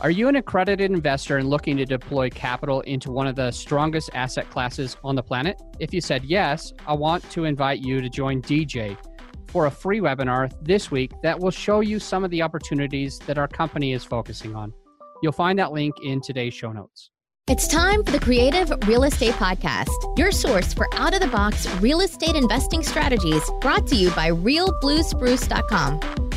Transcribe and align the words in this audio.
Are 0.00 0.12
you 0.12 0.28
an 0.28 0.36
accredited 0.36 0.92
investor 0.92 1.38
and 1.38 1.50
looking 1.50 1.76
to 1.78 1.84
deploy 1.84 2.30
capital 2.30 2.82
into 2.82 3.10
one 3.10 3.26
of 3.26 3.34
the 3.34 3.50
strongest 3.50 4.10
asset 4.14 4.48
classes 4.48 4.96
on 5.02 5.16
the 5.16 5.24
planet? 5.24 5.60
If 5.80 5.92
you 5.92 6.00
said 6.00 6.22
yes, 6.24 6.72
I 6.86 6.92
want 6.92 7.28
to 7.30 7.46
invite 7.46 7.80
you 7.80 8.00
to 8.00 8.08
join 8.08 8.40
DJ 8.40 8.96
for 9.48 9.66
a 9.66 9.70
free 9.70 9.98
webinar 9.98 10.52
this 10.62 10.92
week 10.92 11.10
that 11.24 11.40
will 11.40 11.50
show 11.50 11.80
you 11.80 11.98
some 11.98 12.22
of 12.22 12.30
the 12.30 12.42
opportunities 12.42 13.18
that 13.26 13.38
our 13.38 13.48
company 13.48 13.92
is 13.92 14.04
focusing 14.04 14.54
on. 14.54 14.72
You'll 15.20 15.32
find 15.32 15.58
that 15.58 15.72
link 15.72 15.96
in 16.04 16.20
today's 16.20 16.54
show 16.54 16.70
notes. 16.70 17.10
It's 17.48 17.66
time 17.66 18.04
for 18.04 18.12
the 18.12 18.20
Creative 18.20 18.70
Real 18.86 19.02
Estate 19.02 19.34
Podcast, 19.34 20.16
your 20.16 20.30
source 20.30 20.72
for 20.74 20.86
out 20.94 21.12
of 21.12 21.20
the 21.20 21.26
box 21.26 21.66
real 21.80 22.02
estate 22.02 22.36
investing 22.36 22.84
strategies 22.84 23.42
brought 23.60 23.88
to 23.88 23.96
you 23.96 24.10
by 24.10 24.30
realbluespruce.com. 24.30 26.27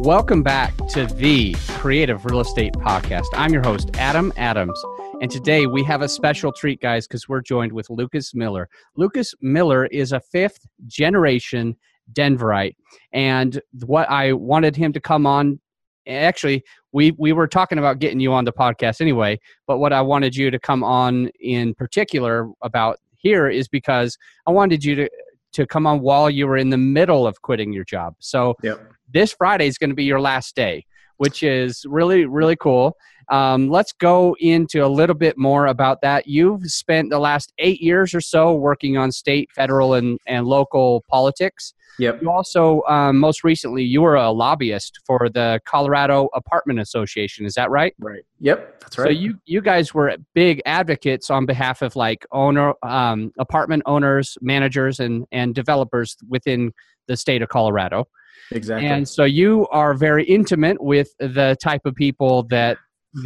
Welcome 0.00 0.42
back 0.42 0.74
to 0.88 1.04
the 1.04 1.52
Creative 1.72 2.24
Real 2.24 2.40
Estate 2.40 2.72
Podcast. 2.72 3.26
I'm 3.34 3.52
your 3.52 3.62
host, 3.62 3.90
Adam 3.98 4.32
Adams. 4.38 4.82
And 5.20 5.30
today 5.30 5.66
we 5.66 5.84
have 5.84 6.00
a 6.00 6.08
special 6.08 6.52
treat, 6.52 6.80
guys, 6.80 7.06
because 7.06 7.28
we're 7.28 7.42
joined 7.42 7.70
with 7.70 7.90
Lucas 7.90 8.34
Miller. 8.34 8.70
Lucas 8.96 9.34
Miller 9.42 9.84
is 9.84 10.12
a 10.12 10.20
fifth 10.20 10.66
generation 10.86 11.76
Denverite. 12.14 12.76
And 13.12 13.60
what 13.84 14.08
I 14.08 14.32
wanted 14.32 14.74
him 14.74 14.94
to 14.94 15.00
come 15.00 15.26
on, 15.26 15.60
actually, 16.08 16.64
we, 16.92 17.12
we 17.18 17.34
were 17.34 17.46
talking 17.46 17.76
about 17.76 17.98
getting 17.98 18.20
you 18.20 18.32
on 18.32 18.46
the 18.46 18.54
podcast 18.54 19.02
anyway, 19.02 19.38
but 19.66 19.80
what 19.80 19.92
I 19.92 20.00
wanted 20.00 20.34
you 20.34 20.50
to 20.50 20.58
come 20.58 20.82
on 20.82 21.28
in 21.40 21.74
particular 21.74 22.48
about 22.62 22.96
here 23.18 23.50
is 23.50 23.68
because 23.68 24.16
I 24.46 24.50
wanted 24.50 24.82
you 24.82 24.94
to 24.94 25.10
to 25.52 25.66
come 25.66 25.84
on 25.84 26.00
while 26.00 26.30
you 26.30 26.46
were 26.46 26.56
in 26.56 26.70
the 26.70 26.78
middle 26.78 27.26
of 27.26 27.42
quitting 27.42 27.72
your 27.72 27.82
job. 27.82 28.14
So 28.20 28.54
yep 28.62 28.80
this 29.12 29.32
Friday 29.32 29.66
is 29.66 29.78
going 29.78 29.90
to 29.90 29.96
be 29.96 30.04
your 30.04 30.20
last 30.20 30.54
day, 30.56 30.84
which 31.16 31.42
is 31.42 31.84
really, 31.88 32.26
really 32.26 32.56
cool. 32.56 32.96
Um, 33.30 33.70
let's 33.70 33.92
go 33.92 34.36
into 34.40 34.84
a 34.84 34.88
little 34.88 35.14
bit 35.14 35.38
more 35.38 35.66
about 35.66 36.02
that. 36.02 36.26
You've 36.26 36.64
spent 36.64 37.10
the 37.10 37.20
last 37.20 37.52
eight 37.58 37.80
years 37.80 38.12
or 38.12 38.20
so 38.20 38.54
working 38.54 38.96
on 38.96 39.12
state, 39.12 39.50
federal, 39.54 39.94
and, 39.94 40.18
and 40.26 40.46
local 40.46 41.04
politics. 41.08 41.72
Yep. 42.00 42.22
You 42.22 42.30
also, 42.30 42.82
um, 42.88 43.18
most 43.18 43.44
recently, 43.44 43.84
you 43.84 44.00
were 44.00 44.16
a 44.16 44.30
lobbyist 44.30 45.00
for 45.06 45.28
the 45.28 45.60
Colorado 45.66 46.28
Apartment 46.34 46.80
Association. 46.80 47.44
Is 47.46 47.54
that 47.54 47.70
right? 47.70 47.94
Right. 48.00 48.22
Yep. 48.40 48.80
That's 48.80 48.98
right. 48.98 49.04
So 49.04 49.10
you 49.10 49.38
you 49.44 49.60
guys 49.60 49.92
were 49.92 50.16
big 50.34 50.62
advocates 50.64 51.30
on 51.30 51.46
behalf 51.46 51.82
of 51.82 51.96
like 51.96 52.24
owner 52.32 52.72
um, 52.82 53.32
apartment 53.38 53.82
owners, 53.86 54.38
managers, 54.40 54.98
and 54.98 55.26
and 55.30 55.54
developers 55.54 56.16
within 56.28 56.72
the 57.06 57.16
state 57.16 57.42
of 57.42 57.48
Colorado. 57.50 58.08
Exactly. 58.52 58.88
And 58.88 59.08
so 59.08 59.24
you 59.24 59.66
are 59.68 59.94
very 59.94 60.24
intimate 60.24 60.82
with 60.82 61.10
the 61.18 61.56
type 61.62 61.82
of 61.84 61.94
people 61.94 62.44
that 62.44 62.78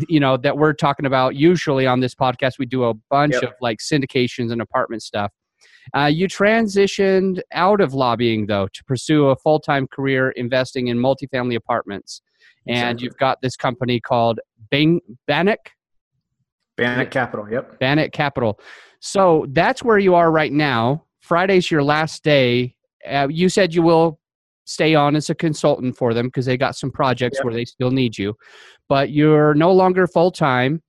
you 0.09 0.19
know 0.19 0.37
that 0.39 0.57
we're 0.57 0.73
talking 0.73 1.05
about 1.07 1.34
usually 1.34 1.87
on 1.87 2.01
this 2.01 2.15
podcast. 2.15 2.59
We 2.59 2.67
do 2.67 2.84
a 2.84 2.95
bunch 3.11 3.35
yep. 3.35 3.42
of 3.42 3.51
like 3.61 3.79
syndications 3.79 4.51
and 4.51 4.61
apartment 4.61 5.03
stuff. 5.03 5.31
Uh, 5.95 6.07
you 6.07 6.27
transitioned 6.27 7.41
out 7.53 7.81
of 7.81 7.92
lobbying 7.92 8.47
though 8.47 8.69
to 8.73 8.85
pursue 8.85 9.27
a 9.29 9.37
full-time 9.37 9.87
career 9.87 10.31
investing 10.31 10.89
in 10.89 10.98
multifamily 10.98 11.57
apartments. 11.57 12.23
And 12.67 12.77
exactly. 12.77 13.05
you've 13.05 13.17
got 13.19 13.42
this 13.42 13.57
company 13.57 14.01
called 14.01 14.41
Bang, 14.70 15.01
Bannock? 15.27 15.70
Bannock 16.77 17.11
Capital 17.11 17.48
yep. 17.51 17.79
Bannock 17.79 18.12
Capital. 18.12 18.59
So 19.01 19.47
that's 19.51 19.83
where 19.83 19.98
you 19.98 20.15
are 20.15 20.31
right 20.33 20.53
now. 20.53 21.05
Friday's 21.20 21.70
your 21.70 21.83
last 21.83 22.25
day. 22.25 22.75
Uh, 23.09 23.29
you 23.31 23.51
said 23.51 23.75
you 23.75 23.83
will 23.83 24.19
stay 24.65 24.95
on 24.95 25.15
as 25.17 25.31
a 25.31 25.34
consultant 25.34 25.97
for 25.97 26.15
them 26.15 26.27
because 26.27 26.47
they 26.47 26.57
got 26.57 26.77
some 26.77 26.91
projects 26.91 27.39
yep. 27.39 27.45
where 27.45 27.55
they 27.55 27.65
still 27.65 27.91
need 27.91 28.17
you 28.17 28.34
but 28.89 29.11
you're 29.11 29.55
no 29.55 29.73
longer 29.73 30.07
full 30.07 30.31
time 30.31 30.83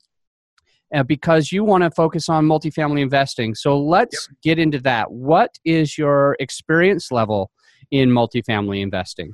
uh, 0.93 1.03
because 1.03 1.51
you 1.51 1.63
want 1.63 1.83
to 1.83 1.91
focus 1.91 2.29
on 2.29 2.45
multifamily 2.45 3.01
investing 3.01 3.53
so 3.53 3.79
let's 3.79 4.27
yep. 4.29 4.37
get 4.43 4.59
into 4.59 4.79
that 4.79 5.11
what 5.11 5.57
is 5.65 5.97
your 5.97 6.35
experience 6.39 7.11
level 7.11 7.51
in 7.91 8.09
multifamily 8.09 8.81
investing 8.81 9.33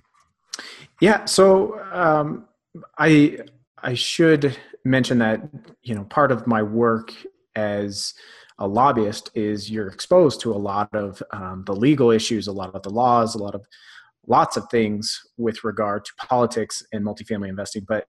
yeah 1.00 1.24
so 1.26 1.80
um, 1.92 2.48
i 2.98 3.38
i 3.84 3.94
should 3.94 4.58
mention 4.84 5.20
that 5.20 5.42
you 5.84 5.94
know 5.94 6.04
part 6.06 6.32
of 6.32 6.48
my 6.48 6.64
work 6.64 7.14
as 7.56 8.14
a 8.60 8.68
lobbyist 8.68 9.32
is 9.34 9.70
you're 9.70 9.88
exposed 9.88 10.40
to 10.40 10.54
a 10.54 10.56
lot 10.56 10.88
of 10.94 11.22
um, 11.32 11.64
the 11.66 11.76
legal 11.76 12.12
issues 12.12 12.48
a 12.48 12.52
lot 12.52 12.74
of 12.74 12.82
the 12.84 12.90
laws 12.90 13.36
a 13.36 13.38
lot 13.38 13.56
of 13.56 13.66
lots 14.28 14.58
of 14.58 14.68
things 14.70 15.20
with 15.38 15.64
regard 15.64 16.06
to 16.06 16.12
politics 16.18 16.84
and 16.94 17.06
multifamily 17.06 17.50
investing, 17.50 17.86
but 17.88 18.06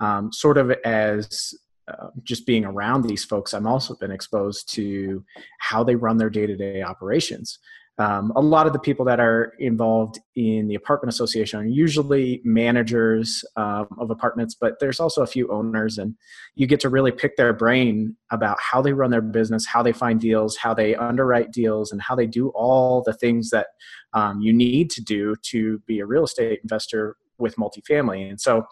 um, 0.00 0.32
sort 0.32 0.58
of 0.58 0.70
as 0.84 1.54
uh, 1.88 2.08
just 2.22 2.46
being 2.46 2.64
around 2.64 3.02
these 3.02 3.24
folks, 3.24 3.52
I'm 3.52 3.66
also 3.66 3.94
been 3.96 4.10
exposed 4.10 4.72
to 4.74 5.24
how 5.60 5.82
they 5.82 5.94
run 5.94 6.16
their 6.16 6.30
day 6.30 6.46
to 6.46 6.56
day 6.56 6.82
operations. 6.82 7.58
Um, 7.98 8.32
a 8.34 8.40
lot 8.40 8.66
of 8.66 8.72
the 8.72 8.78
people 8.78 9.04
that 9.04 9.20
are 9.20 9.52
involved 9.58 10.18
in 10.34 10.66
the 10.66 10.74
apartment 10.74 11.12
association 11.12 11.60
are 11.60 11.64
usually 11.64 12.40
managers 12.42 13.44
um, 13.56 13.86
of 13.98 14.10
apartments, 14.10 14.56
but 14.58 14.80
there's 14.80 14.98
also 14.98 15.22
a 15.22 15.26
few 15.26 15.50
owners, 15.52 15.98
and 15.98 16.14
you 16.54 16.66
get 16.66 16.80
to 16.80 16.88
really 16.88 17.12
pick 17.12 17.36
their 17.36 17.52
brain 17.52 18.16
about 18.30 18.58
how 18.60 18.80
they 18.80 18.94
run 18.94 19.10
their 19.10 19.20
business, 19.20 19.66
how 19.66 19.82
they 19.82 19.92
find 19.92 20.20
deals, 20.20 20.56
how 20.56 20.72
they 20.72 20.94
underwrite 20.94 21.52
deals, 21.52 21.92
and 21.92 22.00
how 22.00 22.14
they 22.14 22.26
do 22.26 22.48
all 22.54 23.02
the 23.02 23.12
things 23.12 23.50
that 23.50 23.66
um, 24.14 24.40
you 24.40 24.52
need 24.54 24.90
to 24.90 25.02
do 25.02 25.36
to 25.42 25.78
be 25.86 26.00
a 26.00 26.06
real 26.06 26.24
estate 26.24 26.60
investor 26.62 27.16
with 27.38 27.56
multifamily. 27.56 28.28
And 28.28 28.40
so, 28.40 28.64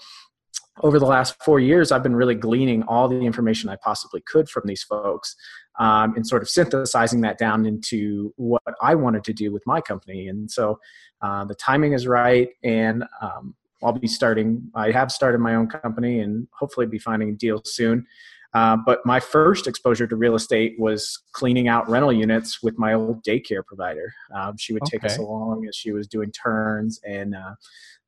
over 0.83 0.99
the 0.99 1.07
last 1.07 1.37
four 1.45 1.61
years, 1.61 1.93
I've 1.93 2.03
been 2.03 2.17
really 2.17 2.35
gleaning 2.35 2.83
all 2.85 3.07
the 3.07 3.21
information 3.21 3.69
I 3.69 3.77
possibly 3.77 4.23
could 4.23 4.49
from 4.49 4.63
these 4.67 4.83
folks 4.83 5.37
um, 5.79 6.15
and 6.17 6.27
sort 6.27 6.43
of 6.43 6.49
synthesizing 6.49 7.21
that 7.23 7.39
down 7.39 7.67
into 7.67 8.33
what 8.37 8.63
I 8.83 8.95
wanted 8.95 9.25
to 9.25 9.33
do 9.33 9.53
with 9.53 9.63
my 9.67 9.81
company. 9.81 10.29
And 10.29 10.51
so 10.51 10.79
uh, 11.23 11.45
the 11.45 11.55
timing 11.55 11.93
is 11.93 12.07
right, 12.07 12.49
and 12.63 13.05
um, 13.23 13.55
I'll 13.83 13.93
be 13.93 14.09
starting. 14.09 14.71
I 14.75 14.91
have 14.91 15.11
started 15.13 15.39
my 15.39 15.55
own 15.55 15.69
company, 15.69 16.21
and 16.21 16.49
hopefully 16.53 16.87
be 16.87 16.99
finding 16.99 17.37
deals 17.37 17.75
soon. 17.75 18.07
Uh, 18.53 18.77
but 18.85 19.05
my 19.07 19.21
first 19.21 19.69
exposure 19.69 20.09
to 20.09 20.17
real 20.17 20.35
estate 20.35 20.75
was 20.79 21.23
cleaning 21.33 21.69
out 21.69 21.89
rental 21.89 22.13
units 22.13 22.63
with 22.63 22.77
my 22.79 22.95
old 22.95 23.23
daycare 23.25 23.65
provider. 23.65 24.13
Um, 24.35 24.57
she 24.57 24.73
would 24.73 24.83
take 24.87 25.05
us 25.05 25.19
along 25.19 25.67
as 25.69 25.77
she 25.77 25.93
was 25.93 26.09
doing 26.09 26.33
turns, 26.33 27.01
and 27.07 27.37
uh, 27.37 27.55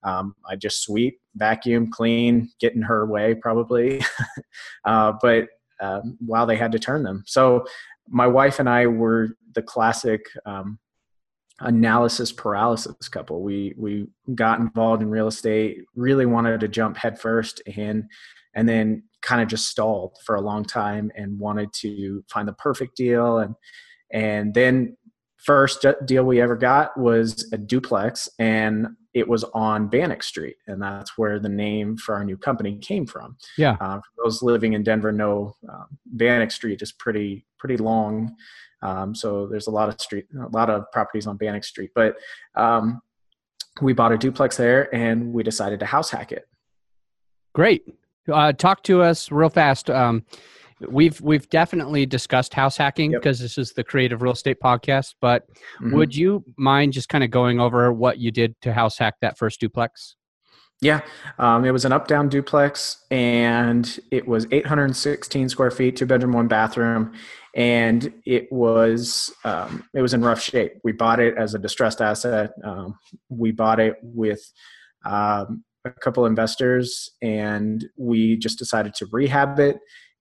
um, 0.02 0.34
I 0.48 0.56
just 0.56 0.82
sweep, 0.82 1.20
vacuum, 1.36 1.90
clean, 1.90 2.50
get 2.58 2.74
in 2.74 2.82
her 2.82 3.06
way 3.06 3.34
probably. 3.34 4.02
uh, 4.84 5.12
but 5.22 5.48
um, 5.82 6.16
while 6.24 6.46
they 6.46 6.56
had 6.56 6.72
to 6.72 6.78
turn 6.78 7.02
them. 7.02 7.24
So 7.26 7.66
my 8.08 8.26
wife 8.26 8.58
and 8.58 8.68
I 8.68 8.86
were 8.86 9.36
the 9.54 9.62
classic 9.62 10.26
um, 10.46 10.78
analysis 11.60 12.32
paralysis 12.32 13.08
couple. 13.08 13.42
We 13.42 13.74
we 13.76 14.06
got 14.34 14.60
involved 14.60 15.02
in 15.02 15.10
real 15.10 15.28
estate, 15.28 15.78
really 15.94 16.26
wanted 16.26 16.60
to 16.60 16.68
jump 16.68 16.96
headfirst, 16.96 17.60
and 17.76 18.04
and 18.54 18.68
then 18.68 19.02
kind 19.22 19.40
of 19.40 19.48
just 19.48 19.68
stalled 19.68 20.16
for 20.24 20.34
a 20.34 20.40
long 20.40 20.64
time 20.64 21.10
and 21.14 21.38
wanted 21.38 21.72
to 21.72 22.24
find 22.28 22.48
the 22.48 22.52
perfect 22.54 22.96
deal 22.96 23.38
and 23.38 23.54
and 24.12 24.52
then 24.52 24.96
first 25.44 25.84
deal 26.04 26.24
we 26.24 26.40
ever 26.40 26.56
got 26.56 26.96
was 26.96 27.50
a 27.52 27.58
duplex 27.58 28.28
and 28.38 28.88
it 29.14 29.28
was 29.28 29.44
on 29.52 29.88
Bannock 29.88 30.22
Street, 30.22 30.56
and 30.66 30.80
that's 30.80 31.18
where 31.18 31.38
the 31.38 31.48
name 31.48 31.96
for 31.96 32.14
our 32.14 32.24
new 32.24 32.36
company 32.36 32.78
came 32.78 33.06
from. 33.06 33.36
Yeah. 33.58 33.76
Uh, 33.80 33.98
for 33.98 34.24
those 34.24 34.42
living 34.42 34.72
in 34.72 34.82
Denver 34.82 35.12
know 35.12 35.54
um, 35.68 35.86
Bannock 36.06 36.50
Street 36.50 36.80
is 36.80 36.92
pretty 36.92 37.44
pretty 37.58 37.76
long, 37.76 38.34
um, 38.80 39.14
so 39.14 39.46
there's 39.46 39.66
a 39.66 39.70
lot 39.70 39.88
of 39.88 40.00
street, 40.00 40.26
a 40.34 40.48
lot 40.48 40.70
of 40.70 40.90
properties 40.92 41.26
on 41.26 41.36
Bannock 41.36 41.64
Street. 41.64 41.90
But 41.94 42.16
um, 42.54 43.02
we 43.82 43.92
bought 43.92 44.12
a 44.12 44.18
duplex 44.18 44.56
there, 44.56 44.92
and 44.94 45.32
we 45.32 45.42
decided 45.42 45.80
to 45.80 45.86
house 45.86 46.10
hack 46.10 46.32
it. 46.32 46.46
Great. 47.54 47.84
Uh, 48.30 48.52
talk 48.52 48.82
to 48.84 49.02
us 49.02 49.30
real 49.30 49.50
fast. 49.50 49.90
Um, 49.90 50.24
we've 50.88 51.20
we've 51.20 51.48
definitely 51.50 52.06
discussed 52.06 52.54
house 52.54 52.76
hacking 52.76 53.12
because 53.12 53.40
yep. 53.40 53.44
this 53.44 53.58
is 53.58 53.72
the 53.72 53.84
creative 53.84 54.22
real 54.22 54.32
estate 54.32 54.58
podcast 54.62 55.14
but 55.20 55.48
mm-hmm. 55.80 55.94
would 55.96 56.14
you 56.14 56.44
mind 56.56 56.92
just 56.92 57.08
kind 57.08 57.24
of 57.24 57.30
going 57.30 57.60
over 57.60 57.92
what 57.92 58.18
you 58.18 58.30
did 58.30 58.54
to 58.62 58.72
house 58.72 58.98
hack 58.98 59.14
that 59.20 59.38
first 59.38 59.60
duplex 59.60 60.16
yeah 60.80 61.00
um, 61.38 61.64
it 61.64 61.70
was 61.70 61.84
an 61.84 61.92
up 61.92 62.08
down 62.08 62.28
duplex 62.28 63.04
and 63.10 64.00
it 64.10 64.26
was 64.26 64.46
816 64.50 65.48
square 65.48 65.70
feet 65.70 65.96
two 65.96 66.06
bedroom 66.06 66.32
one 66.32 66.48
bathroom 66.48 67.12
and 67.54 68.12
it 68.24 68.50
was 68.50 69.32
um, 69.44 69.84
it 69.94 70.02
was 70.02 70.14
in 70.14 70.22
rough 70.22 70.40
shape 70.40 70.72
we 70.84 70.92
bought 70.92 71.20
it 71.20 71.36
as 71.36 71.54
a 71.54 71.58
distressed 71.58 72.00
asset 72.00 72.52
um, 72.64 72.96
we 73.28 73.52
bought 73.52 73.80
it 73.80 73.96
with 74.02 74.40
um, 75.04 75.64
a 75.84 75.90
couple 75.90 76.26
investors 76.26 77.10
and 77.20 77.86
we 77.96 78.36
just 78.36 78.58
decided 78.58 78.94
to 78.94 79.06
rehab 79.10 79.58
it 79.58 79.78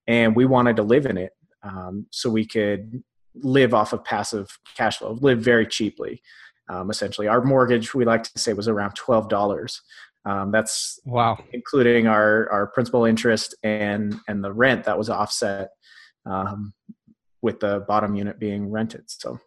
and 0.08 0.36
we 0.36 0.46
wanted 0.46 0.76
to 0.78 0.84
live 0.84 1.06
in 1.06 1.18
it 1.18 1.34
um, 1.64 2.08
so 2.12 2.30
we 2.30 2.46
could 2.46 3.04
live 3.36 3.74
off 3.74 3.94
of 3.94 4.04
passive 4.04 4.58
cash 4.76 4.98
flow, 4.98 5.18
live 5.22 5.40
very 5.40 5.66
cheaply. 5.66 6.22
Um, 6.70 6.90
essentially, 6.90 7.28
our 7.28 7.44
mortgage 7.44 7.94
we 7.94 8.06
like 8.06 8.24
to 8.24 8.40
say 8.40 8.54
was 8.54 8.68
around 8.68 8.94
twelve 8.96 9.30
dollars 9.30 9.82
Um, 10.26 10.52
that's 10.52 11.00
wow, 11.06 11.38
including 11.54 12.08
our 12.08 12.50
our 12.52 12.68
principal 12.68 13.06
interest 13.06 13.56
and 13.64 14.16
and 14.28 14.44
the 14.44 14.54
rent 14.54 14.84
that 14.86 14.98
was 14.98 15.10
offset 15.10 15.70
um, 16.26 16.74
with 17.42 17.60
the 17.60 17.84
bottom 17.88 18.16
unit 18.16 18.40
being 18.40 18.70
rented. 18.70 19.04
So 19.08 19.40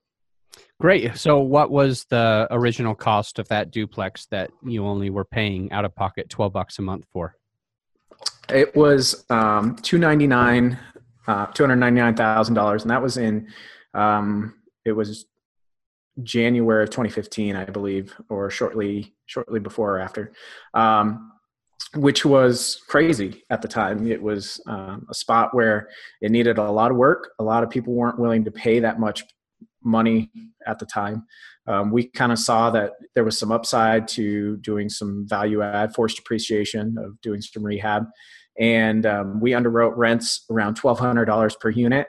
great. 0.80 1.16
So, 1.16 1.38
what 1.40 1.70
was 1.70 2.04
the 2.10 2.46
original 2.50 2.94
cost 2.94 3.38
of 3.38 3.48
that 3.48 3.70
duplex 3.70 4.26
that 4.26 4.50
you 4.64 4.84
only 4.84 5.10
were 5.10 5.24
paying 5.24 5.70
out 5.72 5.84
of 5.84 5.94
pocket 5.94 6.28
twelve 6.28 6.52
bucks 6.52 6.78
a 6.78 6.82
month 6.82 7.06
for? 7.12 7.36
It 8.48 8.74
was 8.74 9.24
um, 9.30 9.76
two 9.76 9.98
ninety 9.98 10.26
nine, 10.26 10.78
uh, 11.26 11.46
two 11.46 11.62
hundred 11.62 11.76
ninety 11.76 12.00
nine 12.00 12.14
thousand 12.14 12.54
dollars, 12.54 12.82
and 12.82 12.90
that 12.90 13.02
was 13.02 13.16
in. 13.16 13.48
Um, 13.94 14.54
it 14.84 14.92
was 14.92 15.26
January 16.22 16.84
of 16.84 16.90
2015, 16.90 17.56
I 17.56 17.64
believe, 17.64 18.14
or 18.28 18.50
shortly 18.50 19.14
shortly 19.26 19.60
before 19.60 19.96
or 19.96 20.00
after, 20.00 20.32
um, 20.74 21.32
which 21.94 22.24
was 22.24 22.80
crazy 22.88 23.42
at 23.50 23.62
the 23.62 23.68
time. 23.68 24.06
It 24.06 24.22
was 24.22 24.60
um, 24.66 25.06
a 25.10 25.14
spot 25.14 25.54
where 25.54 25.88
it 26.20 26.30
needed 26.30 26.58
a 26.58 26.70
lot 26.70 26.90
of 26.90 26.96
work. 26.96 27.30
A 27.40 27.44
lot 27.44 27.62
of 27.62 27.70
people 27.70 27.94
weren't 27.94 28.18
willing 28.18 28.44
to 28.44 28.50
pay 28.50 28.80
that 28.80 29.00
much 29.00 29.24
money 29.82 30.30
at 30.66 30.78
the 30.78 30.86
time. 30.86 31.24
Um, 31.66 31.90
we 31.90 32.08
kind 32.08 32.30
of 32.30 32.38
saw 32.38 32.70
that 32.70 32.92
there 33.14 33.24
was 33.24 33.38
some 33.38 33.50
upside 33.50 34.06
to 34.08 34.58
doing 34.58 34.88
some 34.88 35.26
value 35.26 35.62
add, 35.62 35.94
forced 35.94 36.18
appreciation 36.18 36.96
of 36.98 37.20
doing 37.22 37.40
some 37.40 37.62
rehab, 37.62 38.04
and 38.58 39.06
um, 39.06 39.40
we 39.40 39.52
underwrote 39.52 39.96
rents 39.96 40.44
around 40.50 40.74
twelve 40.74 40.98
hundred 40.98 41.24
dollars 41.24 41.56
per 41.56 41.70
unit. 41.70 42.08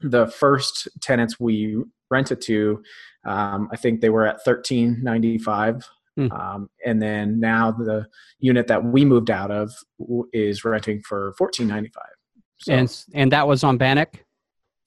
The 0.00 0.26
first 0.26 0.88
tenants 1.00 1.38
we 1.38 1.76
rented 2.10 2.40
to, 2.42 2.82
um, 3.26 3.68
I 3.72 3.76
think 3.76 4.00
they 4.00 4.10
were 4.10 4.26
at 4.26 4.42
thirteen 4.44 4.98
ninety 5.02 5.38
five. 5.38 5.86
Mm. 6.18 6.32
Um, 6.32 6.70
and 6.86 7.02
then 7.02 7.40
now 7.40 7.72
the 7.72 8.06
unit 8.38 8.68
that 8.68 8.84
we 8.84 9.04
moved 9.04 9.30
out 9.30 9.50
of 9.50 9.72
is 10.32 10.64
renting 10.64 11.02
for 11.02 11.34
fourteen 11.36 11.66
ninety 11.66 11.90
five. 11.94 12.12
So, 12.58 12.72
and 12.72 13.04
and 13.14 13.32
that 13.32 13.46
was 13.46 13.64
on 13.64 13.76
Bannock. 13.78 14.24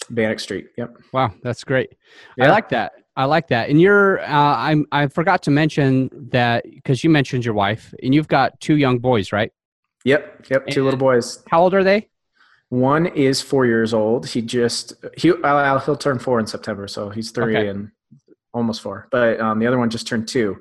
Bannock 0.09 0.39
Street. 0.39 0.67
Yep. 0.77 0.97
Wow, 1.11 1.33
that's 1.43 1.63
great. 1.63 1.89
Yeah. 2.37 2.45
I 2.45 2.49
like 2.49 2.69
that. 2.69 2.93
I 3.17 3.25
like 3.25 3.47
that. 3.47 3.69
And 3.69 3.81
you're, 3.81 4.21
uh, 4.21 4.27
I'm, 4.57 4.85
I 4.91 5.07
forgot 5.07 5.41
to 5.43 5.51
mention 5.51 6.09
that 6.29 6.63
because 6.63 7.03
you 7.03 7.09
mentioned 7.09 7.43
your 7.43 7.55
wife, 7.55 7.93
and 8.03 8.13
you've 8.13 8.27
got 8.27 8.59
two 8.61 8.77
young 8.77 8.99
boys, 8.99 9.31
right? 9.31 9.51
Yep. 10.05 10.45
Yep. 10.51 10.67
Two 10.67 10.81
and 10.81 10.85
little 10.85 10.99
boys. 10.99 11.43
How 11.49 11.63
old 11.63 11.73
are 11.73 11.83
they? 11.83 12.09
One 12.69 13.07
is 13.07 13.41
four 13.41 13.65
years 13.65 13.93
old. 13.93 14.27
He 14.27 14.41
just 14.41 14.93
he 15.17 15.31
uh, 15.31 15.79
he'll 15.79 15.95
turn 15.95 16.19
four 16.19 16.39
in 16.39 16.45
September, 16.45 16.87
so 16.87 17.09
he's 17.09 17.31
three 17.31 17.57
okay. 17.57 17.69
and 17.69 17.91
almost 18.53 18.81
four. 18.81 19.07
But 19.09 19.39
um, 19.39 19.59
the 19.59 19.67
other 19.67 19.79
one 19.79 19.89
just 19.89 20.05
turned 20.05 20.27
two. 20.27 20.57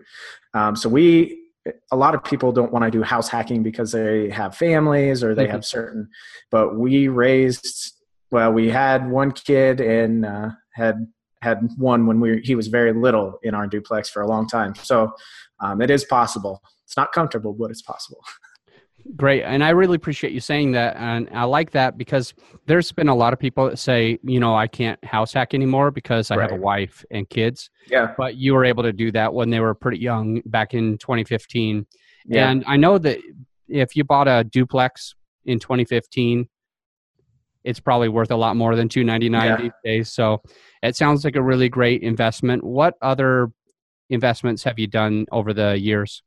Um, 0.54 0.76
so 0.76 0.88
we 0.88 1.42
a 1.90 1.96
lot 1.96 2.14
of 2.14 2.22
people 2.22 2.52
don't 2.52 2.72
want 2.72 2.84
to 2.84 2.90
do 2.92 3.02
house 3.02 3.28
hacking 3.28 3.64
because 3.64 3.90
they 3.90 4.30
have 4.30 4.56
families 4.56 5.24
or 5.24 5.34
they 5.34 5.44
mm-hmm. 5.44 5.52
have 5.52 5.64
certain. 5.64 6.08
But 6.50 6.76
we 6.76 7.08
raised 7.08 7.94
well, 8.30 8.52
we 8.52 8.70
had 8.70 9.10
one 9.10 9.32
kid 9.32 9.80
and 9.80 10.24
uh, 10.24 10.50
had 10.74 11.06
had 11.42 11.68
one 11.76 12.06
when 12.06 12.20
we 12.20 12.40
he 12.42 12.54
was 12.54 12.68
very 12.68 12.92
little 12.92 13.38
in 13.42 13.54
our 13.54 13.66
duplex 13.66 14.08
for 14.08 14.22
a 14.22 14.26
long 14.26 14.48
time. 14.48 14.74
So 14.74 15.12
um, 15.60 15.80
it 15.80 15.90
is 15.90 16.04
possible. 16.04 16.62
It's 16.84 16.96
not 16.96 17.12
comfortable, 17.12 17.52
but 17.52 17.70
it's 17.70 17.82
possible. 17.82 18.20
Great. 19.14 19.44
And 19.44 19.62
I 19.62 19.70
really 19.70 19.94
appreciate 19.94 20.32
you 20.32 20.40
saying 20.40 20.72
that. 20.72 20.96
And 20.96 21.28
I 21.32 21.44
like 21.44 21.70
that 21.72 21.96
because 21.96 22.34
there's 22.66 22.90
been 22.90 23.08
a 23.08 23.14
lot 23.14 23.32
of 23.32 23.38
people 23.38 23.68
that 23.68 23.78
say, 23.78 24.18
you 24.24 24.40
know, 24.40 24.56
I 24.56 24.66
can't 24.66 25.02
house 25.04 25.32
hack 25.32 25.54
anymore 25.54 25.92
because 25.92 26.30
I 26.30 26.36
right. 26.36 26.50
have 26.50 26.58
a 26.58 26.60
wife 26.60 27.04
and 27.10 27.28
kids. 27.28 27.70
Yeah. 27.88 28.14
But 28.16 28.36
you 28.36 28.54
were 28.54 28.64
able 28.64 28.82
to 28.82 28.92
do 28.92 29.12
that 29.12 29.32
when 29.32 29.50
they 29.50 29.60
were 29.60 29.74
pretty 29.74 29.98
young 29.98 30.42
back 30.46 30.74
in 30.74 30.98
2015. 30.98 31.86
Yeah. 32.26 32.50
And 32.50 32.64
I 32.66 32.76
know 32.76 32.98
that 32.98 33.20
if 33.68 33.94
you 33.94 34.02
bought 34.02 34.26
a 34.26 34.42
duplex 34.42 35.14
in 35.44 35.60
2015, 35.60 36.48
it's 37.66 37.80
probably 37.80 38.08
worth 38.08 38.30
a 38.30 38.36
lot 38.36 38.56
more 38.56 38.76
than 38.76 38.88
299 38.88 39.44
yeah. 39.44 39.56
these 39.56 39.72
days. 39.84 40.12
So 40.12 40.40
it 40.82 40.96
sounds 40.96 41.24
like 41.24 41.36
a 41.36 41.42
really 41.42 41.68
great 41.68 42.02
investment. 42.02 42.62
What 42.64 42.94
other 43.02 43.50
investments 44.08 44.62
have 44.62 44.78
you 44.78 44.86
done 44.86 45.26
over 45.32 45.52
the 45.52 45.78
years? 45.78 46.22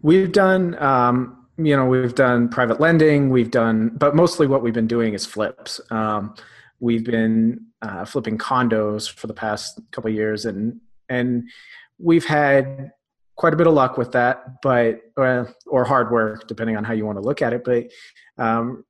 We've 0.00 0.32
done, 0.32 0.82
um, 0.82 1.46
you 1.58 1.76
know, 1.76 1.84
we've 1.84 2.14
done 2.14 2.48
private 2.48 2.80
lending. 2.80 3.28
We've 3.28 3.50
done, 3.50 3.90
but 3.90 4.16
mostly 4.16 4.46
what 4.46 4.62
we've 4.62 4.74
been 4.74 4.86
doing 4.86 5.12
is 5.12 5.26
flips. 5.26 5.80
Um, 5.90 6.34
we've 6.80 7.04
been 7.04 7.66
uh, 7.82 8.06
flipping 8.06 8.38
condos 8.38 9.10
for 9.10 9.26
the 9.26 9.34
past 9.34 9.80
couple 9.92 10.10
years, 10.10 10.46
and 10.46 10.80
and 11.08 11.48
we've 11.98 12.24
had 12.24 12.90
quite 13.36 13.52
a 13.52 13.56
bit 13.56 13.66
of 13.66 13.74
luck 13.74 13.98
with 13.98 14.12
that, 14.12 14.62
but 14.62 15.00
uh, 15.16 15.44
or 15.66 15.84
hard 15.84 16.10
work, 16.10 16.48
depending 16.48 16.76
on 16.76 16.84
how 16.84 16.94
you 16.94 17.04
want 17.04 17.18
to 17.18 17.22
look 17.22 17.42
at 17.42 17.52
it. 17.52 17.64
But 17.64 17.90
um, 18.38 18.84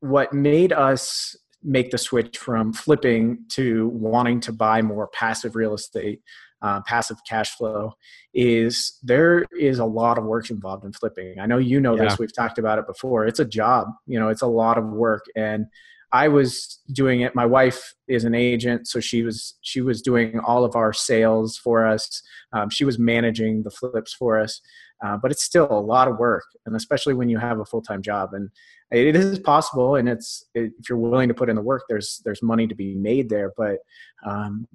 what 0.00 0.32
made 0.32 0.72
us 0.72 1.36
make 1.62 1.90
the 1.90 1.98
switch 1.98 2.38
from 2.38 2.72
flipping 2.72 3.44
to 3.50 3.88
wanting 3.88 4.40
to 4.40 4.52
buy 4.52 4.80
more 4.80 5.08
passive 5.08 5.54
real 5.54 5.74
estate, 5.74 6.20
uh, 6.62 6.80
passive 6.86 7.18
cash 7.28 7.50
flow, 7.56 7.92
is 8.32 8.98
there 9.02 9.44
is 9.58 9.78
a 9.78 9.84
lot 9.84 10.18
of 10.18 10.24
work 10.24 10.50
involved 10.50 10.84
in 10.84 10.92
flipping. 10.92 11.38
I 11.38 11.46
know 11.46 11.58
you 11.58 11.80
know 11.80 11.96
yeah. 11.96 12.04
this. 12.04 12.18
We've 12.18 12.34
talked 12.34 12.58
about 12.58 12.78
it 12.78 12.86
before. 12.86 13.26
It's 13.26 13.40
a 13.40 13.44
job. 13.44 13.88
You 14.06 14.18
know, 14.18 14.28
it's 14.28 14.42
a 14.42 14.46
lot 14.46 14.78
of 14.78 14.84
work, 14.86 15.24
and 15.36 15.66
I 16.12 16.28
was 16.28 16.80
doing 16.92 17.20
it. 17.20 17.34
My 17.34 17.46
wife 17.46 17.94
is 18.08 18.24
an 18.24 18.34
agent, 18.34 18.88
so 18.88 19.00
she 19.00 19.22
was 19.22 19.54
she 19.60 19.80
was 19.80 20.02
doing 20.02 20.40
all 20.40 20.64
of 20.64 20.74
our 20.76 20.92
sales 20.92 21.56
for 21.56 21.86
us. 21.86 22.22
Um, 22.52 22.68
she 22.70 22.84
was 22.84 22.98
managing 22.98 23.62
the 23.62 23.70
flips 23.70 24.12
for 24.14 24.38
us, 24.38 24.60
uh, 25.02 25.16
but 25.16 25.30
it's 25.30 25.42
still 25.42 25.68
a 25.70 25.80
lot 25.80 26.08
of 26.08 26.18
work, 26.18 26.44
and 26.66 26.76
especially 26.76 27.14
when 27.14 27.28
you 27.28 27.38
have 27.38 27.60
a 27.60 27.64
full 27.64 27.82
time 27.82 28.02
job. 28.02 28.34
And 28.34 28.50
it 28.90 29.14
is 29.14 29.38
possible 29.38 29.96
and 29.96 30.08
it's 30.08 30.44
it, 30.54 30.72
if 30.78 30.88
you're 30.88 30.98
willing 30.98 31.28
to 31.28 31.34
put 31.34 31.48
in 31.48 31.56
the 31.56 31.62
work 31.62 31.84
there's 31.88 32.20
there's 32.24 32.42
money 32.42 32.66
to 32.66 32.74
be 32.74 32.94
made 32.94 33.28
there 33.28 33.52
but 33.56 33.78
um, 34.26 34.66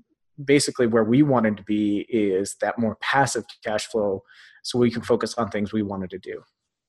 basically 0.44 0.88
where 0.88 1.04
we 1.04 1.24
wanted 1.24 1.58
to 1.58 1.64
be 1.64 2.06
is 2.10 2.56
that 2.62 2.80
more 2.80 2.98
passive 3.02 3.44
cash 3.64 3.88
flow 3.88 4.22
so 4.64 4.80
we 4.80 4.92
can 4.92 5.02
focus 5.02 5.36
on 5.36 5.50
things 5.50 5.74
we 5.74 5.82
wanted 5.82 6.10
to 6.10 6.20
do 6.20 6.42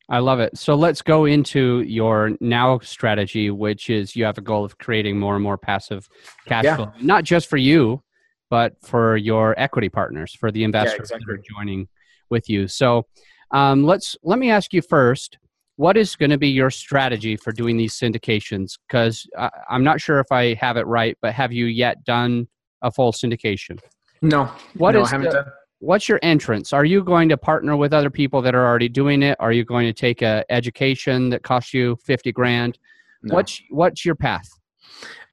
I 0.09 0.21
love 0.21 0.38
it. 0.38 0.56
So 0.56 0.77
let's 0.77 1.03
go 1.03 1.25
into 1.25 1.81
your 1.81 2.31
now 2.41 2.79
strategy, 2.79 3.50
which 3.50 3.91
is 3.91 4.15
you 4.15 4.25
have 4.25 4.38
a 4.38 4.41
goal 4.41 4.65
of 4.65 4.79
creating 4.79 5.19
more 5.19 5.35
and 5.35 5.43
more 5.43 5.59
passive 5.59 6.09
cash 6.47 6.62
yeah. 6.62 6.77
flow, 6.77 6.93
not 7.00 7.25
just 7.25 7.49
for 7.49 7.56
you, 7.56 8.05
but 8.49 8.75
for 8.85 9.17
your 9.17 9.59
equity 9.59 9.88
partners, 9.88 10.33
for 10.33 10.53
the 10.53 10.62
investors 10.62 11.11
yeah, 11.11 11.17
exactly. 11.17 11.25
that 11.27 11.33
are 11.33 11.43
joining 11.59 11.88
with 12.31 12.49
you. 12.49 12.69
So 12.69 13.06
um, 13.50 13.84
let's 13.84 14.17
let 14.23 14.38
me 14.38 14.50
ask 14.50 14.73
you 14.73 14.82
first 14.82 15.38
what 15.76 15.96
is 15.96 16.17
going 16.17 16.31
to 16.31 16.38
be 16.38 16.49
your 16.49 16.71
strategy 16.71 17.37
for 17.37 17.52
doing 17.52 17.76
these 17.76 17.95
syndications? 17.95 18.78
Because 18.88 19.26
I'm 19.68 19.85
not 19.85 20.00
sure 20.00 20.18
if 20.21 20.33
I 20.33 20.54
have 20.54 20.76
it 20.76 20.87
right, 20.87 21.16
but 21.21 21.35
have 21.35 21.52
you 21.52 21.66
yet 21.66 22.02
done 22.04 22.49
a 22.83 22.90
full 22.90 23.12
syndication? 23.12 23.78
No. 24.23 24.50
What 24.75 24.92
no, 24.92 25.02
is 25.02 25.11
the, 25.11 25.52
What's 25.80 26.09
your 26.09 26.18
entrance? 26.23 26.73
Are 26.73 26.87
you 26.87 27.04
going 27.04 27.28
to 27.28 27.37
partner 27.37 27.76
with 27.76 27.92
other 27.92 28.09
people 28.09 28.40
that 28.42 28.54
are 28.54 28.66
already 28.66 28.88
doing 28.88 29.23
it? 29.23 29.37
Are 29.38 29.52
you 29.52 29.64
going 29.64 29.87
to 29.87 29.92
take 29.92 30.23
a 30.23 30.45
education 30.49 31.28
that 31.30 31.42
costs 31.42 31.75
you 31.75 31.97
fifty 32.04 32.33
grand? 32.33 32.78
No. 33.23 33.35
What's 33.35 33.61
what's 33.68 34.04
your 34.04 34.14
path? 34.14 34.49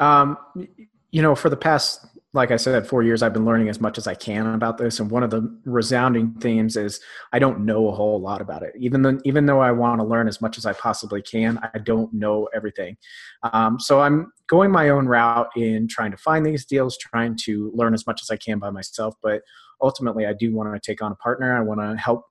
Um, 0.01 0.37
you 1.11 1.21
know, 1.21 1.35
for 1.35 1.49
the 1.49 1.55
past 1.55 2.05
like 2.35 2.49
I 2.49 2.57
said, 2.57 2.87
four 2.87 3.03
years, 3.03 3.21
I've 3.21 3.33
been 3.33 3.45
learning 3.45 3.69
as 3.69 3.79
much 3.79 3.99
as 3.99 4.07
I 4.07 4.15
can 4.15 4.47
about 4.47 4.79
this. 4.79 4.99
And 4.99 5.11
one 5.11 5.21
of 5.21 5.29
the 5.29 5.55
resounding 5.65 6.33
themes 6.35 6.75
is 6.75 6.99
I 7.31 7.37
don't 7.37 7.63
know 7.63 7.87
a 7.89 7.91
whole 7.91 8.19
lot 8.19 8.41
about 8.41 8.63
it. 8.63 8.73
Even 8.75 9.03
though, 9.03 9.19
even 9.23 9.45
though 9.45 9.59
I 9.59 9.71
want 9.71 10.01
to 10.01 10.05
learn 10.05 10.27
as 10.27 10.41
much 10.41 10.57
as 10.57 10.65
I 10.65 10.73
possibly 10.73 11.21
can, 11.21 11.59
I 11.75 11.77
don't 11.77 12.11
know 12.11 12.49
everything. 12.55 12.97
Um, 13.43 13.79
so 13.79 14.01
I'm 14.01 14.31
going 14.47 14.71
my 14.71 14.89
own 14.89 15.05
route 15.05 15.49
in 15.55 15.87
trying 15.87 16.09
to 16.09 16.17
find 16.17 16.43
these 16.43 16.65
deals, 16.65 16.97
trying 16.97 17.37
to 17.43 17.71
learn 17.75 17.93
as 17.93 18.07
much 18.07 18.21
as 18.23 18.31
I 18.31 18.37
can 18.37 18.57
by 18.57 18.71
myself. 18.71 19.13
But 19.21 19.43
ultimately, 19.79 20.25
I 20.25 20.33
do 20.33 20.55
want 20.55 20.73
to 20.73 20.79
take 20.79 21.03
on 21.03 21.11
a 21.11 21.15
partner. 21.15 21.55
I 21.55 21.61
want 21.61 21.81
to 21.81 21.95
help 21.95 22.25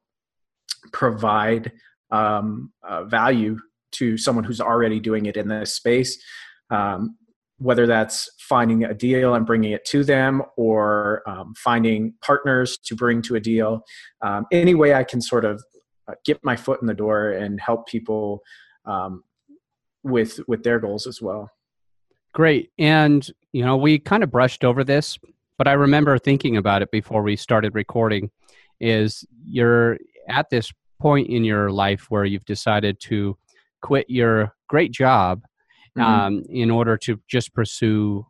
provide 0.92 1.71
um, 2.11 2.73
uh, 2.82 3.04
value 3.04 3.56
to 3.92 4.18
someone 4.18 4.44
who's 4.44 4.61
already 4.61 4.99
doing 4.99 5.26
it 5.26 5.37
in 5.37 5.47
this 5.47 5.75
space. 5.75 6.21
Um, 6.71 7.16
whether 7.62 7.87
that's 7.87 8.28
finding 8.40 8.85
a 8.85 8.92
deal 8.92 9.35
and 9.35 9.47
bringing 9.47 9.73
it 9.73 9.85
to 9.85 10.02
them 10.02 10.42
or 10.57 11.23
um, 11.26 11.54
finding 11.57 12.12
partners 12.21 12.76
to 12.76 12.97
bring 12.97 13.23
to 13.23 13.37
a 13.37 13.40
deal. 13.40 13.83
Um, 14.21 14.47
any 14.50 14.75
way 14.75 14.95
I 14.95 15.04
can 15.04 15.21
sort 15.21 15.45
of 15.45 15.62
uh, 16.09 16.14
get 16.25 16.40
my 16.42 16.57
foot 16.57 16.81
in 16.81 16.88
the 16.88 16.95
door 16.95 17.31
and 17.31 17.61
help 17.61 17.87
people 17.87 18.42
um, 18.85 19.23
with 20.02 20.40
with 20.49 20.64
their 20.64 20.81
goals 20.81 21.07
as 21.07 21.23
well. 21.23 21.50
Great, 22.35 22.71
and 22.78 23.28
you 23.52 23.64
know 23.64 23.76
we 23.76 23.99
kind 23.99 24.25
of 24.25 24.31
brushed 24.31 24.64
over 24.64 24.83
this, 24.83 25.19
but 25.57 25.69
I 25.69 25.73
remember 25.73 26.19
thinking 26.19 26.57
about 26.57 26.83
it 26.83 26.90
before 26.90 27.23
we 27.23 27.37
started 27.37 27.75
recording. 27.75 28.31
Is 28.81 29.25
you're 29.47 29.99
at 30.28 30.50
this 30.50 30.73
point 31.00 31.28
in 31.28 31.45
your 31.45 31.71
life 31.71 32.07
where 32.11 32.25
you've 32.25 32.45
decided 32.45 32.99
to 33.00 33.37
quit 33.81 34.09
your 34.09 34.52
great 34.69 34.90
job 34.90 35.42
mm-hmm. 35.97 36.03
um, 36.03 36.45
in 36.49 36.71
order 36.71 36.97
to 36.99 37.21
just 37.29 37.55
pursue 37.55 38.27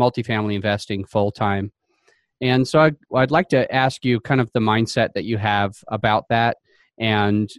multifamily 0.00 0.54
investing 0.54 1.04
full 1.04 1.30
time. 1.30 1.72
And 2.40 2.66
so 2.66 2.80
I'd, 2.80 2.96
I'd 3.14 3.30
like 3.30 3.48
to 3.50 3.72
ask 3.74 4.04
you 4.04 4.18
kind 4.20 4.40
of 4.40 4.50
the 4.54 4.60
mindset 4.60 5.10
that 5.14 5.24
you 5.24 5.36
have 5.36 5.74
about 5.88 6.24
that 6.30 6.56
and 6.98 7.50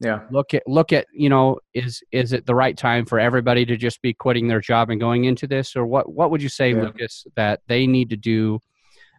yeah 0.00 0.20
look 0.30 0.54
at 0.54 0.62
look 0.66 0.92
at 0.92 1.06
you 1.12 1.28
know 1.28 1.58
is 1.72 2.02
is 2.10 2.32
it 2.32 2.46
the 2.46 2.54
right 2.54 2.76
time 2.76 3.06
for 3.06 3.20
everybody 3.20 3.64
to 3.64 3.76
just 3.76 4.02
be 4.02 4.12
quitting 4.12 4.48
their 4.48 4.60
job 4.60 4.90
and 4.90 5.00
going 5.00 5.24
into 5.24 5.46
this 5.46 5.76
or 5.76 5.86
what 5.86 6.12
what 6.12 6.30
would 6.30 6.42
you 6.42 6.48
say 6.48 6.70
Yeah. 6.70 6.82
lucas 6.82 7.26
that 7.36 7.60
they 7.68 7.86
need 7.86 8.10
to 8.10 8.16
do 8.16 8.58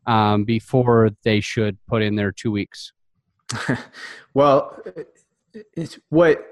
um, 0.06 0.44
before 0.44 1.12
they 1.24 1.40
should 1.40 1.78
put 1.88 2.02
in 2.02 2.16
their 2.16 2.32
two 2.32 2.52
weeks 2.52 2.92
well, 4.34 4.78
it's 5.75 6.00
what 6.10 6.44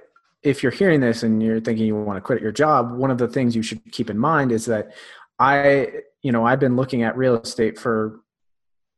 if 0.43 0.61
you're 0.61 0.71
hearing 0.71 0.99
this 0.99 1.23
and 1.23 1.41
you're 1.41 1.59
thinking 1.59 1.85
you 1.85 1.95
want 1.95 2.17
to 2.17 2.21
quit 2.21 2.41
your 2.41 2.51
job, 2.51 2.91
one 2.91 3.11
of 3.11 3.17
the 3.17 3.27
things 3.27 3.55
you 3.55 3.61
should 3.61 3.81
keep 3.91 4.09
in 4.09 4.17
mind 4.17 4.51
is 4.51 4.65
that 4.65 4.93
I, 5.39 5.89
you 6.21 6.31
know, 6.31 6.45
I've 6.45 6.59
been 6.59 6.75
looking 6.75 7.03
at 7.03 7.17
real 7.17 7.35
estate 7.35 7.79
for 7.79 8.21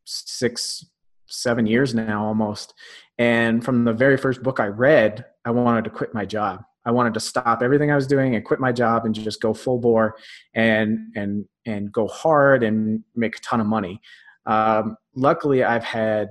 six, 0.06 0.86
seven 1.28 1.66
years 1.66 1.94
now 1.94 2.26
almost. 2.26 2.74
And 3.18 3.64
from 3.64 3.86
the 3.86 3.94
very 3.94 4.18
first 4.18 4.44
book 4.44 4.60
I 4.60 4.68
read, 4.68 5.26
I 5.46 5.52
wanted 5.52 5.84
to 5.86 5.90
quit 5.90 6.14
my 6.14 6.26
job. 6.26 6.64
I 6.86 6.92
wanted 6.92 7.14
to 7.16 7.20
stop 7.20 7.62
everything 7.62 7.92
I 7.92 7.96
was 7.96 8.08
doing 8.08 8.36
and 8.36 8.46
quit 8.46 8.60
my 8.60 8.72
job 8.72 9.06
and 9.06 9.16
just 9.16 9.42
go 9.42 9.54
full 9.54 9.80
bore 9.80 10.16
and 10.54 11.00
and 11.16 11.46
and 11.66 11.92
go 11.92 12.08
hard 12.08 12.64
and 12.64 13.04
make 13.16 13.38
a 13.38 13.42
ton 13.42 13.60
of 13.60 13.66
money. 13.66 14.02
Um, 14.46 14.96
luckily, 15.16 15.64
I've 15.64 15.84
had 15.84 16.30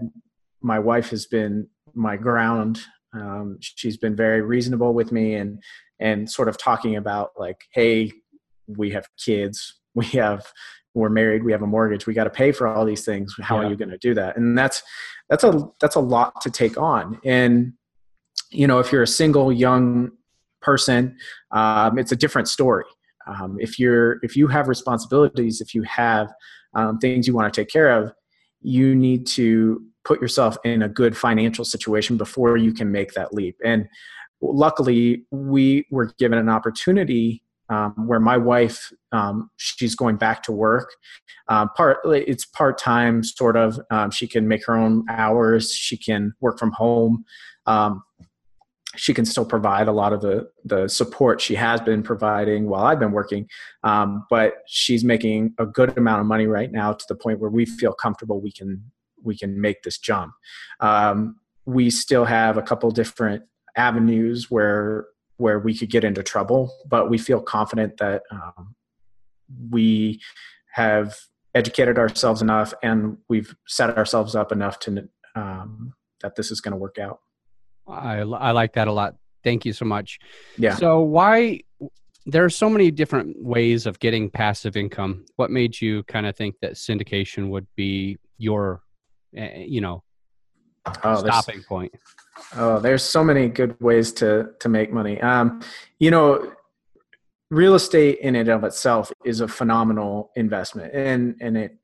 my 0.62 0.78
wife 0.78 1.10
has 1.10 1.26
been 1.26 1.68
my 1.94 2.16
ground. 2.16 2.80
Um, 3.14 3.58
she's 3.60 3.96
been 3.96 4.16
very 4.16 4.40
reasonable 4.42 4.94
with 4.94 5.12
me 5.12 5.34
and 5.34 5.62
and 6.00 6.30
sort 6.30 6.48
of 6.48 6.58
talking 6.58 6.96
about 6.96 7.30
like, 7.38 7.60
hey, 7.72 8.12
we 8.66 8.90
have 8.90 9.06
kids, 9.22 9.80
we 9.94 10.06
have 10.06 10.46
we're 10.94 11.08
married, 11.08 11.42
we 11.42 11.50
have 11.50 11.62
a 11.62 11.66
mortgage, 11.66 12.06
we 12.06 12.14
got 12.14 12.24
to 12.24 12.30
pay 12.30 12.52
for 12.52 12.68
all 12.68 12.84
these 12.84 13.04
things. 13.04 13.34
How 13.40 13.60
Yeah. 13.60 13.66
are 13.66 13.70
you 13.70 13.76
going 13.76 13.90
to 13.90 13.98
do 13.98 14.14
that? 14.14 14.36
And 14.36 14.56
that's 14.56 14.82
that's 15.28 15.44
a 15.44 15.68
that's 15.80 15.96
a 15.96 16.00
lot 16.00 16.40
to 16.42 16.50
take 16.50 16.78
on. 16.78 17.18
And 17.24 17.72
you 18.50 18.66
know, 18.66 18.78
if 18.78 18.92
you're 18.92 19.02
a 19.02 19.06
single 19.06 19.52
young 19.52 20.12
person, 20.62 21.16
um, 21.50 21.98
it's 21.98 22.12
a 22.12 22.16
different 22.16 22.48
story. 22.48 22.84
Um, 23.26 23.56
if 23.58 23.78
you're 23.78 24.18
if 24.22 24.36
you 24.36 24.46
have 24.48 24.68
responsibilities, 24.68 25.60
if 25.60 25.74
you 25.74 25.82
have 25.82 26.32
um, 26.74 26.98
things 26.98 27.26
you 27.26 27.34
want 27.34 27.52
to 27.52 27.60
take 27.60 27.68
care 27.70 27.90
of, 27.90 28.12
you 28.60 28.94
need 28.94 29.26
to 29.28 29.84
put 30.04 30.20
yourself 30.20 30.56
in 30.64 30.82
a 30.82 30.88
good 30.88 31.16
financial 31.16 31.64
situation 31.64 32.16
before 32.16 32.56
you 32.56 32.72
can 32.72 32.92
make 32.92 33.14
that 33.14 33.32
leap. 33.32 33.56
And 33.64 33.88
luckily, 34.40 35.24
we 35.30 35.86
were 35.90 36.12
given 36.18 36.38
an 36.38 36.48
opportunity 36.48 37.42
um, 37.70 37.94
where 38.06 38.20
my 38.20 38.36
wife 38.36 38.92
um, 39.12 39.50
she's 39.56 39.94
going 39.94 40.16
back 40.16 40.42
to 40.44 40.52
work. 40.52 40.94
Um, 41.48 41.70
part 41.76 41.98
it's 42.04 42.44
part 42.44 42.78
time, 42.78 43.22
sort 43.22 43.56
of. 43.56 43.80
Um, 43.90 44.10
she 44.10 44.26
can 44.26 44.48
make 44.48 44.66
her 44.66 44.76
own 44.76 45.04
hours. 45.08 45.72
She 45.72 45.96
can 45.96 46.34
work 46.40 46.58
from 46.58 46.72
home. 46.72 47.24
Um, 47.66 48.02
she 48.96 49.12
can 49.12 49.24
still 49.24 49.44
provide 49.44 49.88
a 49.88 49.92
lot 49.92 50.12
of 50.12 50.20
the 50.20 50.48
the 50.64 50.88
support 50.88 51.40
she 51.40 51.54
has 51.54 51.80
been 51.80 52.02
providing 52.02 52.68
while 52.68 52.84
I've 52.84 53.00
been 53.00 53.12
working, 53.12 53.48
um, 53.82 54.24
but 54.30 54.54
she's 54.66 55.04
making 55.04 55.54
a 55.58 55.66
good 55.66 55.96
amount 55.96 56.20
of 56.20 56.26
money 56.26 56.46
right 56.46 56.70
now 56.70 56.92
to 56.92 57.04
the 57.08 57.14
point 57.14 57.40
where 57.40 57.50
we 57.50 57.66
feel 57.66 57.92
comfortable 57.92 58.40
we 58.40 58.52
can 58.52 58.82
we 59.24 59.36
can 59.36 59.60
make 59.60 59.82
this 59.82 59.98
jump. 59.98 60.32
Um, 60.80 61.36
we 61.66 61.90
still 61.90 62.24
have 62.24 62.56
a 62.56 62.62
couple 62.62 62.90
different 62.90 63.42
avenues 63.76 64.50
where 64.50 65.06
where 65.36 65.58
we 65.58 65.76
could 65.76 65.90
get 65.90 66.04
into 66.04 66.22
trouble, 66.22 66.72
but 66.88 67.10
we 67.10 67.18
feel 67.18 67.40
confident 67.40 67.96
that 67.96 68.22
um, 68.30 68.74
we 69.70 70.20
have 70.72 71.16
educated 71.56 71.98
ourselves 71.98 72.40
enough 72.40 72.72
and 72.82 73.18
we've 73.28 73.54
set 73.66 73.96
ourselves 73.98 74.36
up 74.36 74.52
enough 74.52 74.78
to 74.78 75.08
um, 75.34 75.92
that 76.22 76.36
this 76.36 76.52
is 76.52 76.60
going 76.60 76.72
to 76.72 76.76
work 76.76 76.98
out. 76.98 77.18
I, 77.88 78.18
I 78.20 78.52
like 78.52 78.74
that 78.74 78.88
a 78.88 78.92
lot 78.92 79.16
thank 79.44 79.64
you 79.64 79.72
so 79.72 79.84
much 79.84 80.18
Yeah. 80.56 80.74
so 80.74 81.00
why 81.00 81.60
there 82.26 82.42
are 82.42 82.50
so 82.50 82.70
many 82.70 82.90
different 82.90 83.36
ways 83.44 83.84
of 83.84 84.00
getting 84.00 84.30
passive 84.30 84.76
income 84.76 85.26
what 85.36 85.50
made 85.50 85.78
you 85.80 86.02
kind 86.04 86.24
of 86.26 86.34
think 86.34 86.56
that 86.62 86.72
syndication 86.72 87.50
would 87.50 87.66
be 87.76 88.16
your 88.38 88.82
you 89.34 89.80
know 89.80 90.02
Oh, 91.02 91.16
stopping 91.16 91.62
point 91.62 91.92
Oh, 92.56 92.78
there's 92.78 93.02
so 93.02 93.24
many 93.24 93.48
good 93.48 93.80
ways 93.80 94.12
to 94.14 94.50
to 94.60 94.68
make 94.68 94.92
money. 94.92 95.20
Um, 95.20 95.60
you 95.98 96.10
know, 96.10 96.52
real 97.50 97.74
estate 97.74 98.18
in 98.20 98.36
and 98.36 98.48
of 98.48 98.64
itself 98.64 99.12
is 99.24 99.40
a 99.40 99.48
phenomenal 99.48 100.30
investment, 100.36 100.94
and 100.94 101.36
and 101.40 101.56
it 101.56 101.76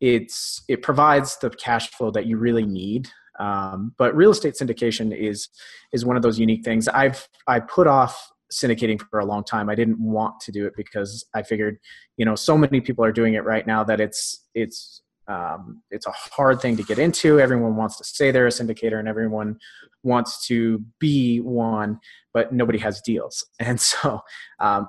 it's 0.00 0.62
it 0.68 0.82
provides 0.82 1.38
the 1.38 1.50
cash 1.50 1.90
flow 1.90 2.10
that 2.12 2.26
you 2.26 2.36
really 2.36 2.66
need. 2.66 3.08
Um, 3.40 3.94
but 3.98 4.14
real 4.14 4.30
estate 4.30 4.54
syndication 4.54 5.16
is 5.16 5.48
is 5.92 6.04
one 6.04 6.16
of 6.16 6.22
those 6.22 6.38
unique 6.38 6.64
things. 6.64 6.88
I've 6.88 7.28
I 7.46 7.60
put 7.60 7.86
off 7.86 8.30
syndicating 8.52 9.00
for 9.10 9.18
a 9.18 9.24
long 9.24 9.42
time. 9.42 9.68
I 9.68 9.74
didn't 9.74 9.98
want 9.98 10.38
to 10.40 10.52
do 10.52 10.66
it 10.66 10.74
because 10.76 11.26
I 11.34 11.42
figured, 11.42 11.78
you 12.16 12.24
know, 12.24 12.36
so 12.36 12.56
many 12.56 12.80
people 12.80 13.04
are 13.04 13.10
doing 13.10 13.34
it 13.34 13.44
right 13.44 13.66
now 13.66 13.82
that 13.84 14.00
it's 14.00 14.46
it's 14.54 15.02
um, 15.26 15.82
it's 15.90 16.06
a 16.06 16.12
hard 16.12 16.60
thing 16.60 16.76
to 16.76 16.82
get 16.82 16.98
into. 16.98 17.40
Everyone 17.40 17.76
wants 17.76 17.96
to 17.98 18.04
say 18.04 18.30
they're 18.30 18.46
a 18.46 18.50
syndicator, 18.50 18.98
and 18.98 19.08
everyone 19.08 19.58
wants 20.02 20.46
to 20.46 20.84
be 20.98 21.40
one, 21.40 21.98
but 22.32 22.52
nobody 22.52 22.78
has 22.78 23.00
deals. 23.00 23.44
And 23.60 23.80
so, 23.80 24.20
um, 24.60 24.88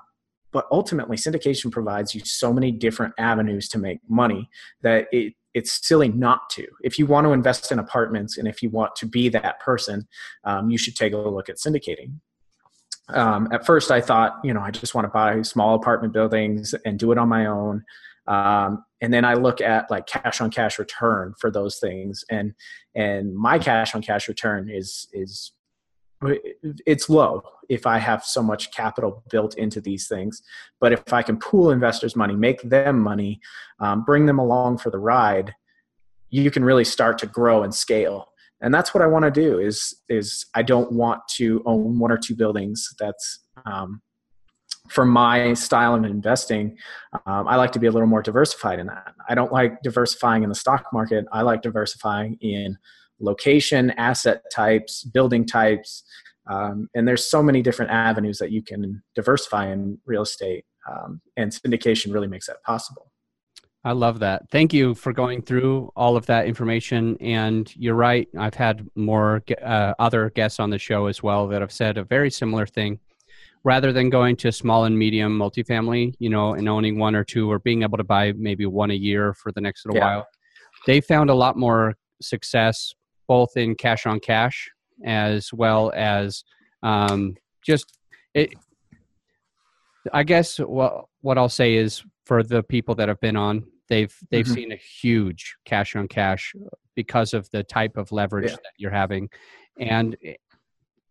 but 0.52 0.68
ultimately, 0.72 1.18
syndication 1.18 1.72
provides 1.72 2.14
you 2.14 2.22
so 2.24 2.54
many 2.54 2.72
different 2.72 3.14
avenues 3.18 3.68
to 3.70 3.78
make 3.78 4.00
money 4.08 4.50
that 4.82 5.08
it 5.12 5.34
it's 5.54 5.88
silly 5.88 6.10
not 6.10 6.50
to. 6.50 6.68
If 6.84 7.00
you 7.00 7.06
want 7.06 7.26
to 7.26 7.32
invest 7.32 7.72
in 7.72 7.80
apartments 7.80 8.38
and 8.38 8.46
if 8.46 8.62
you 8.62 8.70
want 8.70 8.94
to 8.98 9.06
be 9.06 9.30
that 9.30 9.62
person, 9.62 10.06
um, 10.44 10.70
you 10.70 10.78
should 10.78 10.98
take 10.98 11.14
a 11.14 11.18
look 11.18 11.48
at 11.48 11.56
syndicating. 11.56 12.20
Um, 13.08 13.48
at 13.54 13.66
first, 13.66 13.90
I 13.90 14.02
thought, 14.02 14.40
you 14.44 14.54
know, 14.54 14.60
I 14.60 14.72
just 14.72 14.94
want 14.94 15.06
to 15.06 15.10
buy 15.10 15.42
small 15.44 15.76
apartment 15.76 16.12
buildings 16.12 16.76
and 16.86 17.00
do 17.00 17.12
it 17.14 17.18
on 17.18 17.30
my 17.30 17.46
own. 17.46 17.86
Um, 18.28 18.84
and 19.02 19.14
then 19.14 19.24
I 19.26 19.36
look 19.36 19.62
at 19.62 19.90
like 19.92 20.08
cash 20.08 20.42
on 20.42 20.50
cash 20.50 20.80
return 20.80 21.34
for 21.40 21.52
those 21.52 21.78
things, 21.78 22.24
and 22.30 22.54
and 22.96 23.36
my 23.36 23.60
cash 23.60 23.94
on 23.94 24.02
cash 24.02 24.28
return 24.28 24.70
is 24.70 25.08
is 25.14 25.52
it's 26.86 27.10
low 27.10 27.44
if 27.70 27.86
I 27.86 27.98
have 27.98 28.24
so 28.24 28.42
much 28.42 28.72
capital 28.72 29.24
built 29.30 29.58
into 29.58 29.82
these 29.82 30.08
things. 30.08 30.42
But 30.80 30.94
if 30.94 31.14
I 31.14 31.22
can 31.22 31.38
pool 31.38 31.72
investors' 31.72 32.16
money, 32.16 32.36
make 32.36 32.62
them 32.62 33.00
money, 33.00 33.42
um, 33.80 34.04
bring 34.04 34.26
them 34.26 34.40
along 34.40 34.78
for 34.78 34.90
the 34.90 34.98
ride, 34.98 35.54
you 36.30 36.50
can 36.52 36.64
really 36.64 36.86
start 36.86 37.18
to 37.20 37.28
grow 37.28 37.64
and 37.64 37.74
scale. 37.74 38.30
And 38.62 38.74
that's 38.74 38.94
what 38.94 39.04
I 39.04 39.08
want 39.08 39.26
to 39.26 39.32
do. 39.32 39.60
Is 39.60 39.94
is 40.10 40.46
I 40.56 40.64
don't 40.64 40.92
want 40.92 41.22
to 41.36 41.62
own 41.66 42.00
one 42.00 42.12
or 42.12 42.18
two 42.18 42.36
buildings. 42.36 42.90
That's 43.00 43.40
um, 43.66 44.02
for 44.90 45.06
my 45.06 45.54
style 45.54 45.96
of 45.96 46.04
investing. 46.04 46.78
Um, 47.26 47.48
I 47.48 47.56
like 47.56 47.72
to 47.74 47.80
be 47.80 47.88
a 47.88 47.92
little 47.92 48.08
more 48.08 48.22
diversified 48.22 48.80
in 48.80 48.88
that. 48.88 49.14
I 49.28 49.36
don't 49.36 49.52
like 49.52 49.82
diversifying 49.82 50.44
in 50.44 50.50
the 50.50 50.56
stock 50.56 50.86
market. 50.94 51.26
I 51.32 51.42
like 51.42 51.62
diversifying 51.62 52.38
in 52.42 52.78
location, 53.20 53.92
asset 53.92 54.44
types, 54.54 55.04
building 55.04 55.46
types, 55.46 56.04
um, 56.48 56.90
and 56.94 57.08
there's 57.08 57.30
so 57.30 57.42
many 57.42 57.62
different 57.62 57.92
avenues 57.92 58.38
that 58.40 58.52
you 58.52 58.62
can 58.62 59.02
diversify 59.16 59.72
in 59.72 59.98
real 60.06 60.22
estate. 60.22 60.66
Um, 60.90 61.22
and 61.38 61.52
syndication 61.52 62.14
really 62.14 62.28
makes 62.28 62.48
that 62.48 62.62
possible. 62.64 63.12
I 63.84 63.92
love 63.92 64.20
that. 64.20 64.50
Thank 64.50 64.74
you 64.74 64.96
for 64.96 65.14
going 65.14 65.44
through 65.44 65.92
all 65.96 66.18
of 66.18 66.26
that 66.26 66.48
information. 66.48 67.18
And 67.20 67.72
you're 67.76 67.96
right. 67.96 68.28
I've 68.38 68.56
had 68.56 68.88
more 68.96 69.44
uh, 69.64 69.94
other 70.00 70.32
guests 70.32 70.60
on 70.60 70.72
the 70.72 70.80
show 70.80 71.06
as 71.06 71.22
well 71.22 71.48
that 71.48 71.62
have 71.62 71.72
said 71.72 71.98
a 71.98 72.04
very 72.04 72.32
similar 72.32 72.66
thing. 72.66 73.00
Rather 73.66 73.92
than 73.92 74.12
going 74.12 74.36
to 74.38 74.52
small 74.52 74.84
and 74.86 74.98
medium 74.98 75.38
multifamily, 75.38 76.14
you 76.20 76.30
know, 76.30 76.54
and 76.54 76.70
owning 76.70 77.00
one 77.00 77.16
or 77.16 77.24
two, 77.24 77.52
or 77.52 77.58
being 77.58 77.82
able 77.82 77.98
to 77.98 78.04
buy 78.04 78.32
maybe 78.34 78.68
one 78.68 78.92
a 78.92 78.96
year 78.96 79.34
for 79.34 79.52
the 79.52 79.60
next 79.60 79.86
little 79.86 79.98
Yeah. 80.00 80.18
while, 80.18 80.28
they 80.86 81.02
found 81.02 81.32
a 81.32 81.34
lot 81.34 81.58
more 81.58 81.96
success 82.22 82.94
both 83.28 83.58
in 83.58 83.74
cash 83.74 84.06
on 84.06 84.20
cash 84.20 84.70
as 85.04 85.52
well 85.52 85.92
as 85.96 86.44
um, 86.84 87.36
just 87.66 87.98
it. 88.36 88.54
I 90.14 90.22
guess 90.22 90.60
what 90.60 91.06
what 91.22 91.40
I'll 91.40 91.50
say 91.50 91.74
is 91.76 92.04
for 92.28 92.44
the 92.44 92.62
people 92.62 92.94
that 92.96 93.08
have 93.10 93.20
been 93.20 93.36
on, 93.36 93.66
they've 93.90 94.16
they've 94.30 94.46
Mhm. 94.46 94.54
seen 94.54 94.72
a 94.72 94.76
huge 94.76 95.56
cash 95.66 95.96
on 95.96 96.08
cash 96.08 96.54
because 96.94 97.34
of 97.34 97.50
the 97.50 97.64
type 97.64 97.98
of 97.98 98.12
leverage 98.12 98.52
Yeah. 98.52 98.58
that 98.58 98.74
you're 98.78 98.92
having, 98.92 99.28
and 99.80 100.16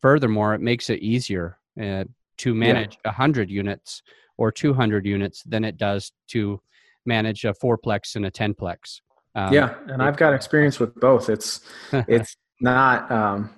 furthermore, 0.00 0.54
it 0.54 0.60
makes 0.60 0.88
it 0.88 1.00
easier 1.00 1.58
uh, 1.82 2.04
to 2.38 2.54
manage 2.54 2.98
a 3.04 3.12
hundred 3.12 3.50
units 3.50 4.02
or 4.36 4.50
two 4.50 4.74
hundred 4.74 5.06
units 5.06 5.42
than 5.42 5.64
it 5.64 5.76
does 5.76 6.12
to 6.28 6.60
manage 7.06 7.44
a 7.44 7.54
fourplex 7.54 8.16
and 8.16 8.26
a 8.26 8.30
tenplex. 8.30 9.00
Um, 9.34 9.52
yeah, 9.52 9.74
and 9.88 10.02
I've 10.02 10.16
got 10.16 10.32
experience 10.32 10.78
with 10.78 10.94
both. 10.94 11.28
It's 11.28 11.60
it's 11.92 12.36
not 12.60 13.10
um, 13.10 13.50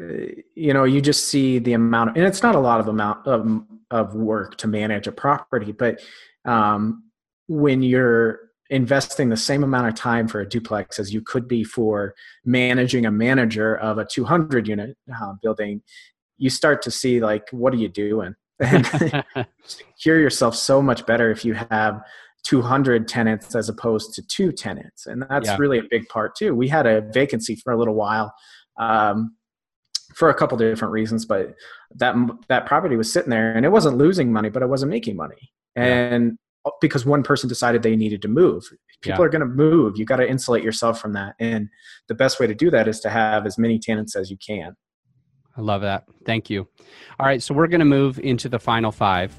uh, 0.00 0.04
you 0.54 0.72
know 0.72 0.84
you 0.84 1.00
just 1.00 1.28
see 1.28 1.58
the 1.58 1.72
amount 1.72 2.16
and 2.16 2.26
it's 2.26 2.42
not 2.42 2.54
a 2.54 2.60
lot 2.60 2.80
of 2.80 2.88
amount 2.88 3.26
of, 3.26 3.62
of 3.90 4.14
work 4.14 4.56
to 4.58 4.68
manage 4.68 5.06
a 5.06 5.12
property 5.12 5.72
but 5.72 6.00
um, 6.44 7.04
when 7.48 7.82
you're 7.82 8.40
investing 8.70 9.28
the 9.28 9.36
same 9.36 9.64
amount 9.64 9.88
of 9.88 9.94
time 9.94 10.28
for 10.28 10.40
a 10.40 10.48
duplex 10.48 10.98
as 10.98 11.12
you 11.12 11.20
could 11.20 11.48
be 11.48 11.64
for 11.64 12.14
managing 12.44 13.06
a 13.06 13.10
manager 13.10 13.76
of 13.76 13.98
a 13.98 14.04
200 14.04 14.68
unit 14.68 14.96
uh, 15.20 15.32
building 15.42 15.82
you 16.38 16.48
start 16.48 16.82
to 16.82 16.90
see 16.90 17.20
like 17.20 17.48
what 17.50 17.74
are 17.74 17.78
you 17.78 17.88
doing? 17.88 18.34
And 18.60 18.84
hear 19.98 20.18
yourself 20.18 20.56
so 20.56 20.82
much 20.82 21.06
better 21.06 21.30
if 21.30 21.44
you 21.44 21.54
have 21.54 22.02
200 22.44 23.06
tenants 23.06 23.54
as 23.54 23.68
opposed 23.68 24.14
to 24.14 24.22
two 24.26 24.50
tenants. 24.50 25.06
And 25.06 25.24
that's 25.30 25.46
yeah. 25.46 25.56
really 25.60 25.78
a 25.78 25.84
big 25.88 26.08
part 26.08 26.34
too. 26.34 26.56
We 26.56 26.66
had 26.66 26.84
a 26.84 27.02
vacancy 27.12 27.54
for 27.54 27.72
a 27.72 27.78
little 27.78 27.94
while 27.94 28.34
um, 28.80 29.36
for 30.16 30.28
a 30.28 30.34
couple 30.34 30.58
different 30.58 30.90
reasons 30.90 31.24
but 31.24 31.54
that 31.94 32.16
that 32.48 32.66
property 32.66 32.96
was 32.96 33.12
sitting 33.12 33.30
there 33.30 33.52
and 33.52 33.64
it 33.64 33.68
wasn't 33.68 33.96
losing 33.96 34.32
money 34.32 34.48
but 34.48 34.62
it 34.62 34.68
wasn't 34.68 34.90
making 34.90 35.14
money. 35.14 35.52
And 35.76 36.36
yeah. 36.64 36.72
because 36.80 37.06
one 37.06 37.22
person 37.22 37.48
decided 37.48 37.84
they 37.84 37.94
needed 37.94 38.22
to 38.22 38.28
move. 38.28 38.64
People 39.02 39.20
yeah. 39.20 39.26
are 39.26 39.28
going 39.28 39.40
to 39.40 39.46
move. 39.46 39.96
You 39.96 40.04
got 40.04 40.16
to 40.16 40.28
insulate 40.28 40.64
yourself 40.64 41.00
from 41.00 41.12
that. 41.12 41.36
And 41.38 41.68
the 42.08 42.14
best 42.14 42.40
way 42.40 42.48
to 42.48 42.54
do 42.56 42.72
that 42.72 42.88
is 42.88 42.98
to 43.00 43.10
have 43.10 43.46
as 43.46 43.56
many 43.56 43.78
tenants 43.78 44.16
as 44.16 44.32
you 44.32 44.36
can 44.44 44.74
i 45.58 45.60
love 45.60 45.82
that 45.82 46.04
thank 46.24 46.48
you 46.48 46.66
all 47.20 47.26
right 47.26 47.42
so 47.42 47.52
we're 47.52 47.66
going 47.66 47.80
to 47.80 47.84
move 47.84 48.18
into 48.20 48.48
the 48.48 48.58
final 48.58 48.90
five 48.90 49.34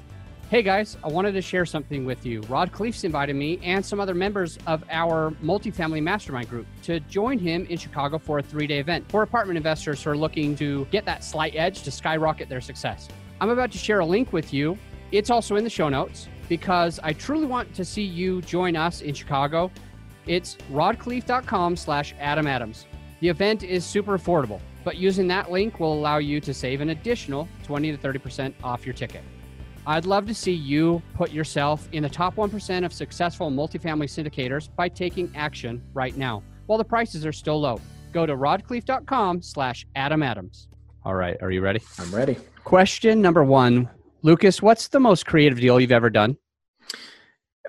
Hey 0.50 0.64
guys, 0.64 0.96
I 1.04 1.06
wanted 1.06 1.30
to 1.34 1.42
share 1.42 1.64
something 1.64 2.04
with 2.04 2.26
you. 2.26 2.40
Rod 2.48 2.72
Khleif's 2.72 3.04
invited 3.04 3.36
me 3.36 3.60
and 3.62 3.86
some 3.86 4.00
other 4.00 4.14
members 4.14 4.58
of 4.66 4.82
our 4.90 5.30
multifamily 5.44 6.02
mastermind 6.02 6.48
group 6.50 6.66
to 6.82 6.98
join 6.98 7.38
him 7.38 7.66
in 7.66 7.78
Chicago 7.78 8.18
for 8.18 8.40
a 8.40 8.42
three 8.42 8.66
day 8.66 8.80
event 8.80 9.08
for 9.08 9.22
apartment 9.22 9.58
investors 9.58 10.02
who 10.02 10.10
are 10.10 10.16
looking 10.16 10.56
to 10.56 10.86
get 10.86 11.04
that 11.04 11.22
slight 11.22 11.54
edge 11.54 11.84
to 11.84 11.92
skyrocket 11.92 12.48
their 12.48 12.60
success. 12.60 13.06
I'm 13.40 13.50
about 13.50 13.70
to 13.70 13.78
share 13.78 14.00
a 14.00 14.04
link 14.04 14.32
with 14.32 14.52
you. 14.52 14.76
It's 15.12 15.30
also 15.30 15.54
in 15.54 15.62
the 15.62 15.70
show 15.70 15.88
notes 15.88 16.26
because 16.48 16.98
I 17.04 17.12
truly 17.12 17.46
want 17.46 17.72
to 17.76 17.84
see 17.84 18.02
you 18.02 18.42
join 18.42 18.74
us 18.74 19.02
in 19.02 19.14
Chicago. 19.14 19.70
It's 20.26 20.56
rodkhleif.com 20.72 21.76
slash 21.76 22.12
Adam 22.18 22.48
Adams. 22.48 22.86
The 23.20 23.28
event 23.28 23.62
is 23.62 23.84
super 23.84 24.18
affordable, 24.18 24.60
but 24.84 24.96
using 24.96 25.26
that 25.28 25.50
link 25.50 25.80
will 25.80 25.92
allow 25.92 26.18
you 26.18 26.40
to 26.40 26.54
save 26.54 26.80
an 26.80 26.90
additional 26.90 27.48
20 27.64 27.96
to 27.96 27.98
30% 27.98 28.54
off 28.62 28.86
your 28.86 28.94
ticket. 28.94 29.22
I'd 29.86 30.04
love 30.04 30.26
to 30.26 30.34
see 30.34 30.52
you 30.52 31.02
put 31.14 31.30
yourself 31.32 31.88
in 31.92 32.02
the 32.02 32.08
top 32.08 32.36
1% 32.36 32.84
of 32.84 32.92
successful 32.92 33.50
multifamily 33.50 34.08
syndicators 34.08 34.68
by 34.76 34.88
taking 34.88 35.32
action 35.34 35.82
right 35.94 36.16
now 36.16 36.42
while 36.66 36.78
the 36.78 36.84
prices 36.84 37.24
are 37.26 37.32
still 37.32 37.60
low. 37.60 37.80
Go 38.12 38.26
to 38.26 38.36
rodkhleif.com 38.36 39.42
slash 39.42 39.86
Adam 39.96 40.22
Adams. 40.22 40.68
All 41.04 41.14
right. 41.14 41.36
Are 41.40 41.50
you 41.50 41.62
ready? 41.62 41.80
I'm 41.98 42.14
ready. 42.14 42.36
Question 42.64 43.22
number 43.22 43.42
one. 43.42 43.88
Lucas, 44.22 44.60
what's 44.60 44.88
the 44.88 45.00
most 45.00 45.24
creative 45.24 45.58
deal 45.58 45.80
you've 45.80 45.92
ever 45.92 46.10
done? 46.10 46.36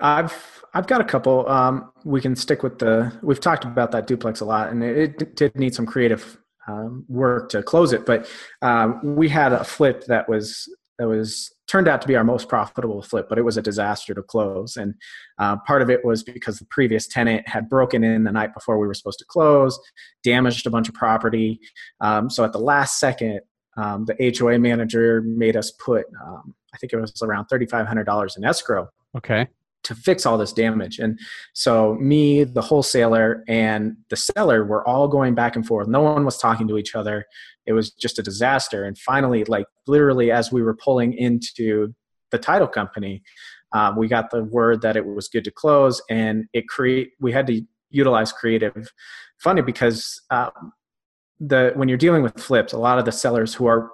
I've 0.00 0.62
I've 0.74 0.86
got 0.86 1.00
a 1.00 1.04
couple. 1.04 1.48
Um, 1.48 1.92
we 2.04 2.20
can 2.20 2.34
stick 2.34 2.62
with 2.62 2.78
the. 2.78 3.12
We've 3.22 3.40
talked 3.40 3.64
about 3.64 3.90
that 3.92 4.06
duplex 4.06 4.40
a 4.40 4.44
lot, 4.44 4.70
and 4.70 4.82
it, 4.82 5.20
it 5.22 5.36
did 5.36 5.56
need 5.56 5.74
some 5.74 5.86
creative 5.86 6.38
um, 6.72 7.04
work 7.08 7.48
to 7.50 7.62
close 7.62 7.92
it. 7.92 8.06
But 8.06 8.28
um, 8.62 9.00
we 9.02 9.28
had 9.28 9.52
a 9.52 9.64
flip 9.64 10.04
that 10.06 10.28
was 10.28 10.68
that 10.98 11.08
was 11.08 11.52
turned 11.66 11.88
out 11.88 12.02
to 12.02 12.06
be 12.06 12.14
our 12.14 12.22
most 12.22 12.48
profitable 12.48 13.02
flip, 13.02 13.26
but 13.28 13.38
it 13.38 13.42
was 13.42 13.56
a 13.56 13.62
disaster 13.62 14.14
to 14.14 14.22
close. 14.22 14.76
And 14.76 14.94
uh, 15.38 15.56
part 15.66 15.80
of 15.80 15.88
it 15.88 16.04
was 16.04 16.22
because 16.22 16.58
the 16.58 16.66
previous 16.66 17.08
tenant 17.08 17.48
had 17.48 17.68
broken 17.68 18.04
in 18.04 18.24
the 18.24 18.30
night 18.30 18.52
before 18.54 18.78
we 18.78 18.86
were 18.86 18.94
supposed 18.94 19.18
to 19.20 19.24
close, 19.24 19.80
damaged 20.22 20.66
a 20.66 20.70
bunch 20.70 20.88
of 20.88 20.94
property. 20.94 21.58
Um, 22.00 22.28
so 22.28 22.44
at 22.44 22.52
the 22.52 22.60
last 22.60 23.00
second, 23.00 23.40
um, 23.76 24.04
the 24.04 24.34
HOA 24.38 24.58
manager 24.58 25.22
made 25.22 25.56
us 25.56 25.70
put, 25.70 26.04
um, 26.22 26.54
I 26.74 26.76
think 26.76 26.92
it 26.92 27.00
was 27.00 27.20
around 27.22 27.46
$3,500 27.46 28.36
in 28.36 28.44
escrow. 28.44 28.88
Okay 29.16 29.48
to 29.84 29.94
fix 29.94 30.24
all 30.24 30.38
this 30.38 30.52
damage. 30.52 30.98
And 30.98 31.18
so 31.54 31.94
me, 31.94 32.44
the 32.44 32.62
wholesaler, 32.62 33.42
and 33.48 33.96
the 34.10 34.16
seller 34.16 34.64
were 34.64 34.86
all 34.86 35.08
going 35.08 35.34
back 35.34 35.56
and 35.56 35.66
forth. 35.66 35.88
No 35.88 36.00
one 36.00 36.24
was 36.24 36.38
talking 36.38 36.68
to 36.68 36.78
each 36.78 36.94
other. 36.94 37.24
It 37.66 37.72
was 37.72 37.90
just 37.90 38.18
a 38.18 38.22
disaster. 38.22 38.84
And 38.84 38.96
finally, 38.96 39.44
like 39.44 39.66
literally, 39.86 40.30
as 40.30 40.52
we 40.52 40.62
were 40.62 40.74
pulling 40.74 41.14
into 41.14 41.94
the 42.30 42.38
title 42.38 42.68
company, 42.68 43.22
um, 43.72 43.96
we 43.96 44.08
got 44.08 44.30
the 44.30 44.44
word 44.44 44.82
that 44.82 44.96
it 44.96 45.06
was 45.06 45.28
good 45.28 45.44
to 45.44 45.50
close, 45.50 46.02
and 46.10 46.44
it 46.52 46.68
create. 46.68 47.10
We 47.20 47.32
had 47.32 47.46
to 47.46 47.62
utilize 47.90 48.32
creative 48.32 48.92
funding 49.38 49.64
because 49.64 50.20
um, 50.30 50.72
the 51.40 51.72
when 51.74 51.88
you're 51.88 51.98
dealing 51.98 52.22
with 52.22 52.38
flips, 52.38 52.72
a 52.72 52.78
lot 52.78 52.98
of 52.98 53.04
the 53.04 53.12
sellers 53.12 53.54
who 53.54 53.66
are 53.66 53.90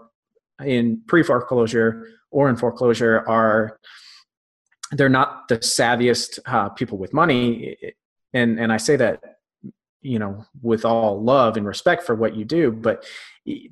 in 0.64 1.00
pre 1.06 1.22
foreclosure 1.22 2.06
or 2.30 2.48
in 2.48 2.56
foreclosure 2.56 3.24
are 3.28 3.78
they're 4.92 5.08
not 5.08 5.48
the 5.48 5.58
savviest 5.58 6.38
uh, 6.46 6.68
people 6.70 6.98
with 6.98 7.12
money. 7.12 7.76
And 8.34 8.58
and 8.60 8.72
i 8.72 8.76
say 8.76 8.96
that 8.96 9.22
you 10.02 10.18
know 10.18 10.44
with 10.60 10.84
all 10.84 11.22
love 11.22 11.56
and 11.56 11.66
respect 11.66 12.02
for 12.02 12.14
what 12.14 12.36
you 12.36 12.44
do 12.44 12.70
but 12.70 13.04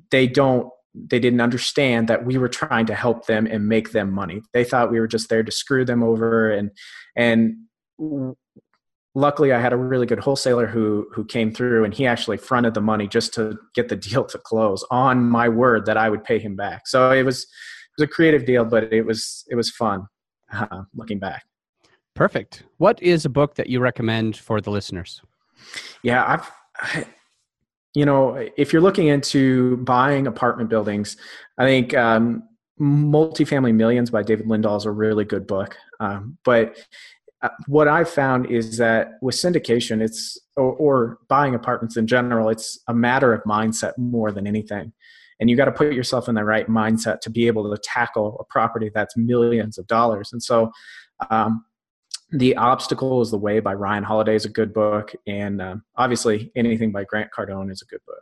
they 0.09 0.27
don't 0.27 0.69
they 1.09 1.19
didn't 1.19 1.41
understand 1.41 2.07
that 2.07 2.25
we 2.25 2.37
were 2.37 2.49
trying 2.49 2.85
to 2.87 2.95
help 2.95 3.27
them 3.27 3.45
and 3.45 3.67
make 3.67 3.91
them 3.91 4.11
money. 4.11 4.41
They 4.53 4.63
thought 4.63 4.91
we 4.91 4.99
were 4.99 5.07
just 5.07 5.29
there 5.29 5.43
to 5.43 5.51
screw 5.51 5.85
them 5.85 6.03
over. 6.03 6.51
And 6.51 6.71
and 7.15 7.57
luckily 9.15 9.51
i 9.51 9.59
had 9.59 9.73
a 9.73 9.77
really 9.77 10.05
good 10.05 10.19
wholesaler 10.19 10.67
who 10.67 11.07
who 11.11 11.25
came 11.25 11.51
through 11.51 11.83
and 11.83 11.91
he 11.91 12.05
actually 12.05 12.37
fronted 12.37 12.75
the 12.75 12.81
money 12.81 13.07
just 13.07 13.33
to 13.33 13.57
get 13.73 13.89
the 13.89 13.95
deal 13.95 14.23
to 14.23 14.37
close 14.37 14.85
on 14.91 15.27
my 15.27 15.49
word 15.49 15.87
that 15.87 15.97
i 15.97 16.07
would 16.07 16.23
pay 16.23 16.37
him 16.37 16.55
back. 16.55 16.87
So 16.87 17.11
it 17.11 17.23
was 17.23 17.41
it 17.43 18.01
was 18.01 18.03
a 18.03 18.07
creative 18.07 18.45
deal 18.45 18.63
but 18.63 18.93
it 18.93 19.03
was 19.03 19.43
it 19.49 19.55
was 19.55 19.71
fun 19.71 20.05
uh, 20.53 20.83
looking 20.95 21.19
back. 21.19 21.45
Perfect. 22.13 22.63
What 22.77 23.01
is 23.01 23.25
a 23.25 23.29
book 23.29 23.55
that 23.55 23.67
you 23.67 23.79
recommend 23.79 24.37
for 24.37 24.59
the 24.59 24.71
listeners? 24.71 25.21
Yeah, 26.03 26.25
I've, 26.25 26.51
I, 26.77 27.05
you 27.93 28.05
know, 28.05 28.47
if 28.57 28.73
you're 28.73 28.81
looking 28.81 29.07
into 29.07 29.77
buying 29.77 30.27
apartment 30.27 30.69
buildings, 30.69 31.17
I 31.57 31.65
think 31.65 31.95
um, 31.95 32.43
Multifamily 32.79 33.73
Millions 33.73 34.09
by 34.09 34.23
David 34.23 34.45
Lindahl 34.47 34.77
is 34.77 34.85
a 34.85 34.91
really 34.91 35.25
good 35.25 35.47
book. 35.47 35.75
Um, 35.99 36.37
but 36.43 36.77
uh, 37.41 37.49
what 37.67 37.87
I've 37.87 38.09
found 38.09 38.47
is 38.47 38.77
that 38.77 39.13
with 39.21 39.35
syndication, 39.35 40.01
it's 40.01 40.39
or, 40.55 40.73
or, 40.73 41.19
buying 41.27 41.53
apartments 41.53 41.97
in 41.97 42.07
general, 42.07 42.49
it's 42.49 42.79
a 42.87 42.93
matter 42.93 43.31
of 43.31 43.43
mindset 43.43 43.95
more 43.97 44.31
than 44.31 44.47
anything 44.47 44.91
and 45.39 45.49
you 45.49 45.55
got 45.55 45.65
to 45.65 45.71
put 45.71 45.93
yourself 45.93 46.27
in 46.27 46.35
the 46.35 46.43
right 46.43 46.67
mindset 46.67 47.19
to 47.21 47.29
be 47.29 47.47
able 47.47 47.69
to 47.69 47.81
tackle 47.81 48.37
a 48.39 48.43
property 48.45 48.91
that's 48.93 49.15
millions 49.15 49.77
of 49.77 49.87
dollars. 49.87 50.31
And 50.33 50.41
so 50.41 50.71
um, 51.29 51.65
the 52.31 52.55
obstacle 52.55 53.21
is 53.21 53.31
the 53.31 53.37
way 53.37 53.59
by 53.59 53.73
ryan 53.73 54.03
holiday 54.03 54.35
is 54.35 54.45
a 54.45 54.49
good 54.49 54.73
book 54.73 55.13
and 55.27 55.61
um, 55.61 55.83
obviously 55.95 56.51
anything 56.55 56.91
by 56.91 57.03
grant 57.03 57.29
cardone 57.35 57.71
is 57.71 57.81
a 57.81 57.85
good 57.85 58.01
book. 58.05 58.21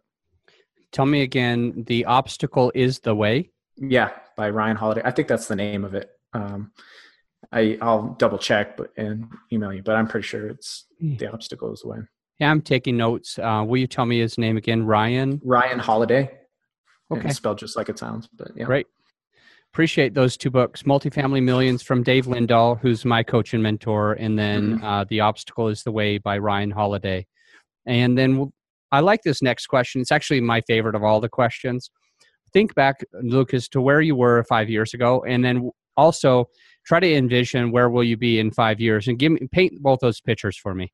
Tell 0.91 1.05
me 1.05 1.23
again 1.23 1.83
the 1.87 2.05
obstacle 2.05 2.71
is 2.75 2.99
the 2.99 3.15
way? 3.15 3.49
Yeah 3.77 4.11
by 4.37 4.49
ryan 4.49 4.77
holiday. 4.77 5.01
I 5.03 5.11
think 5.11 5.27
that's 5.27 5.47
the 5.47 5.55
name 5.55 5.83
of 5.83 5.95
it. 5.95 6.09
Um, 6.33 6.71
I, 7.51 7.77
i'll 7.81 8.15
double 8.17 8.37
check 8.37 8.75
but 8.75 8.91
and 8.97 9.27
email 9.53 9.71
you 9.71 9.83
but 9.83 9.95
i'm 9.95 10.07
pretty 10.07 10.25
sure 10.25 10.47
it's 10.49 10.85
hmm. 10.99 11.15
the 11.17 11.31
obstacle 11.31 11.71
is 11.71 11.81
the 11.81 11.89
way. 11.89 11.97
Yeah 12.39 12.51
i'm 12.51 12.61
taking 12.61 12.97
notes. 12.97 13.39
Uh, 13.39 13.63
will 13.65 13.77
you 13.77 13.87
tell 13.87 14.05
me 14.05 14.19
his 14.19 14.37
name 14.37 14.57
again? 14.57 14.85
Ryan? 14.85 15.41
Ryan 15.43 15.79
holiday 15.79 16.29
Okay. 17.11 17.29
It's 17.29 17.37
spelled 17.37 17.59
just 17.59 17.75
like 17.75 17.89
it 17.89 17.99
sounds, 17.99 18.27
but 18.35 18.51
yeah. 18.55 18.65
Great. 18.65 18.87
Appreciate 19.73 20.13
those 20.13 20.37
two 20.37 20.49
books, 20.49 20.83
Multifamily 20.83 21.43
Millions 21.43 21.83
from 21.83 22.01
Dave 22.01 22.27
Lindahl, 22.27 22.79
who's 22.79 23.03
my 23.03 23.23
coach 23.23 23.53
and 23.53 23.61
mentor, 23.61 24.13
and 24.13 24.39
then 24.39 24.77
mm-hmm. 24.77 24.85
uh, 24.85 25.03
The 25.03 25.19
Obstacle 25.19 25.67
is 25.67 25.83
the 25.83 25.91
Way 25.91 26.17
by 26.17 26.37
Ryan 26.37 26.71
Holiday. 26.71 27.27
And 27.85 28.17
then 28.17 28.51
I 28.91 29.01
like 29.01 29.21
this 29.23 29.41
next 29.41 29.67
question. 29.67 29.99
It's 29.99 30.13
actually 30.13 30.41
my 30.41 30.61
favorite 30.61 30.95
of 30.95 31.03
all 31.03 31.19
the 31.19 31.29
questions. 31.29 31.91
Think 32.53 32.73
back, 32.73 33.03
Lucas, 33.21 33.67
to 33.69 33.81
where 33.81 33.99
you 33.99 34.15
were 34.15 34.45
five 34.45 34.69
years 34.69 34.93
ago, 34.93 35.25
and 35.27 35.43
then 35.43 35.69
also 35.97 36.45
try 36.85 37.01
to 37.01 37.13
envision 37.13 37.71
where 37.71 37.89
will 37.89 38.03
you 38.03 38.15
be 38.15 38.39
in 38.39 38.51
five 38.51 38.79
years, 38.79 39.09
and 39.09 39.19
give 39.19 39.33
me 39.33 39.47
paint 39.51 39.81
both 39.81 39.99
those 39.99 40.21
pictures 40.21 40.57
for 40.57 40.73
me. 40.73 40.93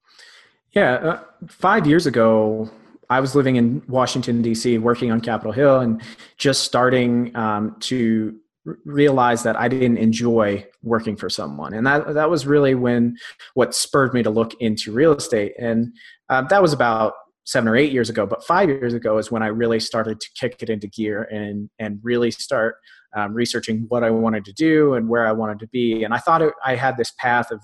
Yeah, 0.71 0.93
uh, 0.93 1.23
five 1.47 1.85
years 1.85 2.07
ago, 2.07 2.69
I 3.11 3.19
was 3.19 3.35
living 3.35 3.57
in 3.57 3.83
Washington 3.89 4.41
D.C. 4.41 4.77
working 4.77 5.11
on 5.11 5.19
Capitol 5.19 5.51
Hill 5.51 5.81
and 5.81 6.01
just 6.37 6.63
starting 6.63 7.35
um, 7.35 7.75
to 7.81 8.37
realize 8.85 9.43
that 9.43 9.59
I 9.59 9.67
didn't 9.67 9.97
enjoy 9.97 10.65
working 10.81 11.17
for 11.17 11.29
someone, 11.29 11.73
and 11.73 11.85
that 11.85 12.13
that 12.13 12.29
was 12.29 12.47
really 12.47 12.73
when 12.73 13.17
what 13.53 13.75
spurred 13.75 14.13
me 14.13 14.23
to 14.23 14.29
look 14.29 14.53
into 14.61 14.93
real 14.93 15.13
estate, 15.13 15.53
and 15.59 15.93
uh, 16.29 16.43
that 16.43 16.61
was 16.61 16.71
about 16.71 17.13
seven 17.43 17.67
or 17.67 17.75
eight 17.75 17.91
years 17.91 18.09
ago. 18.09 18.25
But 18.25 18.45
five 18.45 18.69
years 18.69 18.93
ago 18.93 19.17
is 19.17 19.29
when 19.29 19.43
I 19.43 19.47
really 19.47 19.81
started 19.81 20.21
to 20.21 20.27
kick 20.39 20.63
it 20.63 20.69
into 20.69 20.87
gear 20.87 21.23
and 21.23 21.69
and 21.79 21.99
really 22.03 22.31
start 22.31 22.75
um, 23.13 23.33
researching 23.33 23.87
what 23.89 24.05
I 24.05 24.09
wanted 24.09 24.45
to 24.45 24.53
do 24.53 24.93
and 24.93 25.09
where 25.09 25.27
I 25.27 25.33
wanted 25.33 25.59
to 25.59 25.67
be, 25.67 26.05
and 26.05 26.13
I 26.13 26.17
thought 26.19 26.41
it, 26.41 26.53
I 26.65 26.75
had 26.75 26.95
this 26.95 27.11
path 27.19 27.51
of 27.51 27.59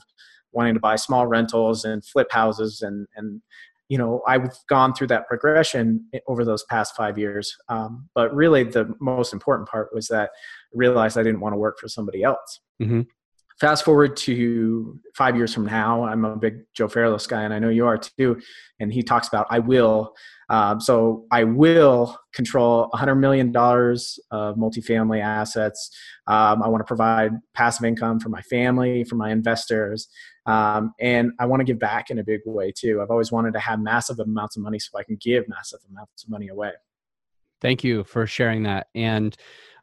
wanting 0.52 0.74
to 0.74 0.82
buy 0.82 0.98
small 0.98 1.26
rentals 1.26 1.86
and 1.86 2.04
flip 2.04 2.28
houses 2.32 2.82
and 2.82 3.08
and 3.16 3.42
you 3.90 3.98
know 3.98 4.22
i've 4.28 4.50
gone 4.68 4.94
through 4.94 5.08
that 5.08 5.28
progression 5.28 6.06
over 6.28 6.44
those 6.44 6.64
past 6.66 6.96
five 6.96 7.18
years 7.18 7.56
um, 7.70 8.08
but 8.14 8.34
really 8.36 8.64
the 8.64 8.94
most 9.00 9.34
important 9.34 9.68
part 9.68 9.90
was 9.94 10.08
that 10.08 10.30
i 10.74 10.74
realized 10.74 11.18
i 11.18 11.24
didn't 11.24 11.40
want 11.40 11.54
to 11.54 11.58
work 11.58 11.78
for 11.80 11.88
somebody 11.88 12.24
else 12.24 12.60
mm-hmm. 12.82 13.02
Fast 13.60 13.84
forward 13.84 14.16
to 14.16 15.00
five 15.16 15.36
years 15.36 15.54
from 15.54 15.66
now, 15.66 16.04
I'm 16.04 16.26
a 16.26 16.36
big 16.36 16.60
Joe 16.74 16.88
Fairless 16.88 17.26
guy, 17.26 17.44
and 17.44 17.54
I 17.54 17.60
know 17.60 17.70
you 17.70 17.88
are 17.88 17.98
too. 17.98 18.40
And 18.80 18.94
he 18.94 19.02
talks 19.02 19.28
about 19.28 19.48
I 19.50 19.60
will. 19.60 20.14
Um, 20.50 20.80
so 20.80 21.26
I 21.32 21.44
will 21.44 22.18
control 22.34 22.90
$100 22.94 23.20
million 23.20 23.50
of 23.50 24.56
multifamily 24.56 25.22
assets. 25.22 25.90
Um, 26.28 26.64
I 26.64 26.70
want 26.70 26.80
to 26.82 26.86
provide 26.86 27.34
passive 27.54 27.84
income 27.84 28.20
for 28.20 28.30
my 28.30 28.42
family, 28.44 29.04
for 29.04 29.16
my 29.16 29.32
investors, 29.32 30.08
um, 30.46 30.94
and 31.02 31.32
I 31.40 31.46
want 31.46 31.60
to 31.60 31.66
give 31.66 31.80
back 31.80 32.10
in 32.10 32.20
a 32.20 32.24
big 32.24 32.42
way 32.46 32.72
too. 32.72 33.02
I've 33.02 33.12
always 33.12 33.32
wanted 33.32 33.54
to 33.54 33.60
have 33.60 33.82
massive 33.82 34.20
amounts 34.20 34.56
of 34.56 34.64
money 34.64 34.80
so 34.80 34.98
I 34.98 35.04
can 35.04 35.18
give 35.20 35.48
massive 35.50 35.80
amounts 35.90 36.24
of 36.24 36.30
money 36.30 36.48
away. 36.48 36.72
Thank 37.62 37.84
you 37.84 38.04
for 38.04 38.28
sharing 38.28 38.64
that. 38.64 38.88
And 38.96 39.36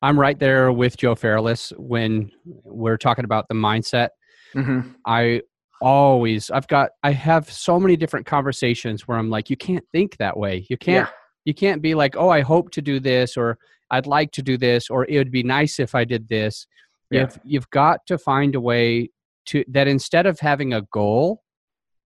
I'm 0.02 0.18
right 0.18 0.38
there 0.38 0.72
with 0.72 0.96
Joe 0.96 1.14
Fairless 1.14 1.72
when 1.76 2.30
we're 2.44 2.96
talking 2.96 3.24
about 3.24 3.46
the 3.48 3.54
mindset. 3.54 4.10
Mm-hmm. 4.54 4.90
I 5.06 5.42
always, 5.80 6.50
I've 6.50 6.68
got, 6.68 6.90
I 7.02 7.10
have 7.12 7.50
so 7.50 7.80
many 7.80 7.96
different 7.96 8.26
conversations 8.26 9.08
where 9.08 9.18
I'm 9.18 9.30
like, 9.30 9.50
you 9.50 9.56
can't 9.56 9.84
think 9.92 10.16
that 10.18 10.37
way. 10.37 10.66
You 10.68 10.76
can't, 10.76 11.08
yeah. 11.08 11.12
you 11.44 11.54
can't 11.54 11.82
be 11.82 11.94
like, 11.94 12.16
oh, 12.16 12.28
I 12.28 12.42
hope 12.42 12.70
to 12.72 12.82
do 12.82 13.00
this, 13.00 13.37
or 13.37 13.58
I'd 13.90 14.06
like 14.06 14.30
to 14.32 14.42
do 14.42 14.56
this, 14.56 14.90
or 14.90 15.04
it 15.06 15.18
would 15.18 15.32
be 15.32 15.42
nice 15.42 15.80
if 15.80 15.94
I 15.94 16.04
did 16.04 16.28
this. 16.28 16.66
Yeah. 17.10 17.22
If 17.22 17.38
you've 17.44 17.68
got 17.70 18.06
to 18.06 18.18
find 18.18 18.54
a 18.54 18.60
way 18.60 19.10
to 19.46 19.64
that 19.68 19.88
instead 19.88 20.26
of 20.26 20.40
having 20.40 20.72
a 20.72 20.82
goal, 20.92 21.42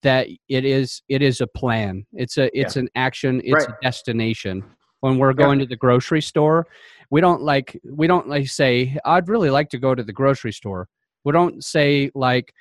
that 0.03 0.29
it 0.49 0.65
is 0.65 1.03
it 1.09 1.23
is 1.23 1.41
a 1.41 1.47
plan. 1.47 2.05
It's 2.13 2.37
a 2.37 2.51
it's 2.59 2.77
yeah. 2.77 2.83
an 2.83 2.89
action. 2.95 3.41
It's 3.45 3.67
right. 3.67 3.69
a 3.69 3.77
destination. 3.83 4.65
When 5.03 5.19
we're 5.19 5.35
going 5.35 5.59
yeah. 5.59 5.67
to 5.67 5.69
the 5.69 5.77
grocery 5.77 6.23
store, 6.23 6.67
we 7.13 7.21
don't 7.21 7.43
like 7.43 7.79
we 7.85 8.07
don't 8.07 8.27
like 8.27 8.49
say 8.49 8.97
i'd 9.05 9.29
really 9.29 9.51
like 9.51 9.69
to 9.69 9.79
go 9.79 9.95
to 9.95 10.03
the 10.03 10.15
grocery 10.15 10.53
store 10.53 10.89
we 11.25 11.33
don't 11.33 11.63
say 11.63 12.11
like 12.15 12.55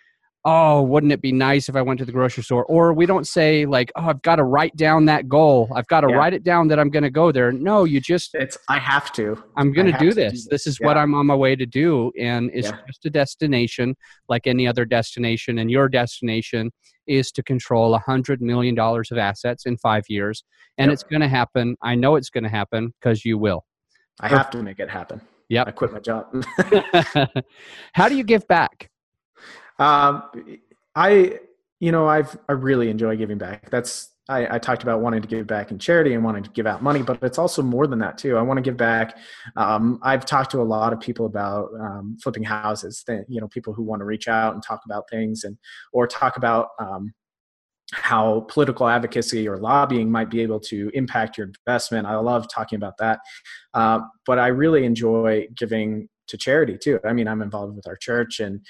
oh 0.43 0.81
wouldn't 0.81 1.11
it 1.11 1.21
be 1.21 1.31
nice 1.31 1.69
if 1.69 1.75
i 1.75 1.81
went 1.81 1.99
to 1.99 2.05
the 2.05 2.11
grocery 2.11 2.43
store 2.43 2.65
or 2.65 2.93
we 2.93 3.05
don't 3.05 3.27
say 3.27 3.65
like 3.65 3.91
oh 3.95 4.07
i've 4.07 4.21
got 4.21 4.37
to 4.37 4.43
write 4.43 4.75
down 4.75 5.05
that 5.05 5.29
goal 5.29 5.69
i've 5.75 5.87
got 5.87 6.01
to 6.01 6.07
yeah. 6.09 6.15
write 6.15 6.33
it 6.33 6.43
down 6.43 6.67
that 6.67 6.79
i'm 6.79 6.89
going 6.89 7.03
to 7.03 7.09
go 7.09 7.31
there 7.31 7.51
no 7.51 7.83
you 7.83 7.99
just 7.99 8.33
it's 8.33 8.57
i 8.69 8.79
have 8.79 9.11
to 9.11 9.41
i'm 9.57 9.71
going 9.71 9.91
to 9.91 9.97
do 9.99 10.13
this 10.13 10.47
this 10.49 10.65
is 10.65 10.79
yeah. 10.79 10.87
what 10.87 10.97
i'm 10.97 11.13
on 11.13 11.25
my 11.25 11.35
way 11.35 11.55
to 11.55 11.65
do 11.65 12.11
and 12.19 12.49
it's 12.53 12.69
yeah. 12.69 12.77
just 12.87 13.05
a 13.05 13.09
destination 13.09 13.95
like 14.29 14.47
any 14.47 14.67
other 14.67 14.85
destination 14.85 15.59
and 15.59 15.69
your 15.69 15.87
destination 15.87 16.71
is 17.07 17.31
to 17.31 17.43
control 17.43 17.93
a 17.93 17.99
hundred 17.99 18.41
million 18.41 18.75
dollars 18.75 19.11
of 19.11 19.17
assets 19.17 19.65
in 19.65 19.77
five 19.77 20.03
years 20.09 20.43
and 20.77 20.89
yep. 20.89 20.93
it's 20.93 21.03
going 21.03 21.21
to 21.21 21.27
happen 21.27 21.75
i 21.83 21.95
know 21.95 22.15
it's 22.15 22.29
going 22.29 22.43
to 22.43 22.49
happen 22.49 22.93
because 22.99 23.25
you 23.25 23.37
will 23.37 23.63
I 24.21 24.27
have 24.27 24.51
to 24.51 24.61
make 24.61 24.79
it 24.79 24.89
happen. 24.89 25.19
Yeah, 25.49 25.63
I 25.65 25.71
quit 25.71 25.91
my 25.91 25.99
job. 25.99 26.27
How 27.93 28.07
do 28.07 28.15
you 28.15 28.23
give 28.23 28.47
back? 28.47 28.90
Um, 29.81 30.23
I, 30.95 31.39
you 31.79 31.91
know, 31.91 32.07
I've 32.07 32.37
I 32.47 32.51
really 32.51 32.89
enjoy 32.89 33.17
giving 33.17 33.39
back. 33.39 33.71
That's 33.71 34.09
I, 34.29 34.55
I, 34.55 34.59
talked 34.59 34.83
about 34.83 35.01
wanting 35.01 35.23
to 35.23 35.27
give 35.27 35.47
back 35.47 35.71
in 35.71 35.79
charity 35.79 36.13
and 36.13 36.23
wanting 36.23 36.43
to 36.43 36.51
give 36.51 36.67
out 36.67 36.83
money, 36.83 37.01
but 37.01 37.17
it's 37.23 37.39
also 37.39 37.63
more 37.63 37.87
than 37.87 37.97
that 37.99 38.19
too. 38.19 38.37
I 38.37 38.43
want 38.43 38.59
to 38.59 38.61
give 38.61 38.77
back. 38.77 39.17
Um, 39.57 39.99
I've 40.03 40.23
talked 40.23 40.51
to 40.51 40.61
a 40.61 40.63
lot 40.63 40.93
of 40.93 40.99
people 40.99 41.25
about 41.25 41.69
um, 41.79 42.17
flipping 42.21 42.43
houses. 42.43 43.03
That, 43.07 43.25
you 43.27 43.41
know, 43.41 43.47
people 43.47 43.73
who 43.73 43.81
want 43.81 44.01
to 44.01 44.05
reach 44.05 44.27
out 44.27 44.53
and 44.53 44.61
talk 44.61 44.81
about 44.85 45.09
things 45.09 45.43
and 45.43 45.57
or 45.91 46.05
talk 46.05 46.37
about 46.37 46.69
um, 46.79 47.11
how 47.91 48.41
political 48.41 48.87
advocacy 48.87 49.47
or 49.47 49.57
lobbying 49.57 50.11
might 50.11 50.29
be 50.29 50.41
able 50.41 50.59
to 50.59 50.91
impact 50.93 51.39
your 51.39 51.47
investment. 51.47 52.05
I 52.05 52.15
love 52.17 52.47
talking 52.53 52.77
about 52.77 52.97
that. 52.99 53.19
Uh, 53.73 54.01
but 54.27 54.37
I 54.37 54.47
really 54.47 54.85
enjoy 54.85 55.47
giving 55.57 56.07
to 56.27 56.37
charity 56.37 56.77
too. 56.77 56.99
I 57.03 57.13
mean, 57.13 57.27
I'm 57.27 57.41
involved 57.41 57.75
with 57.75 57.87
our 57.87 57.97
church 57.97 58.39
and 58.39 58.61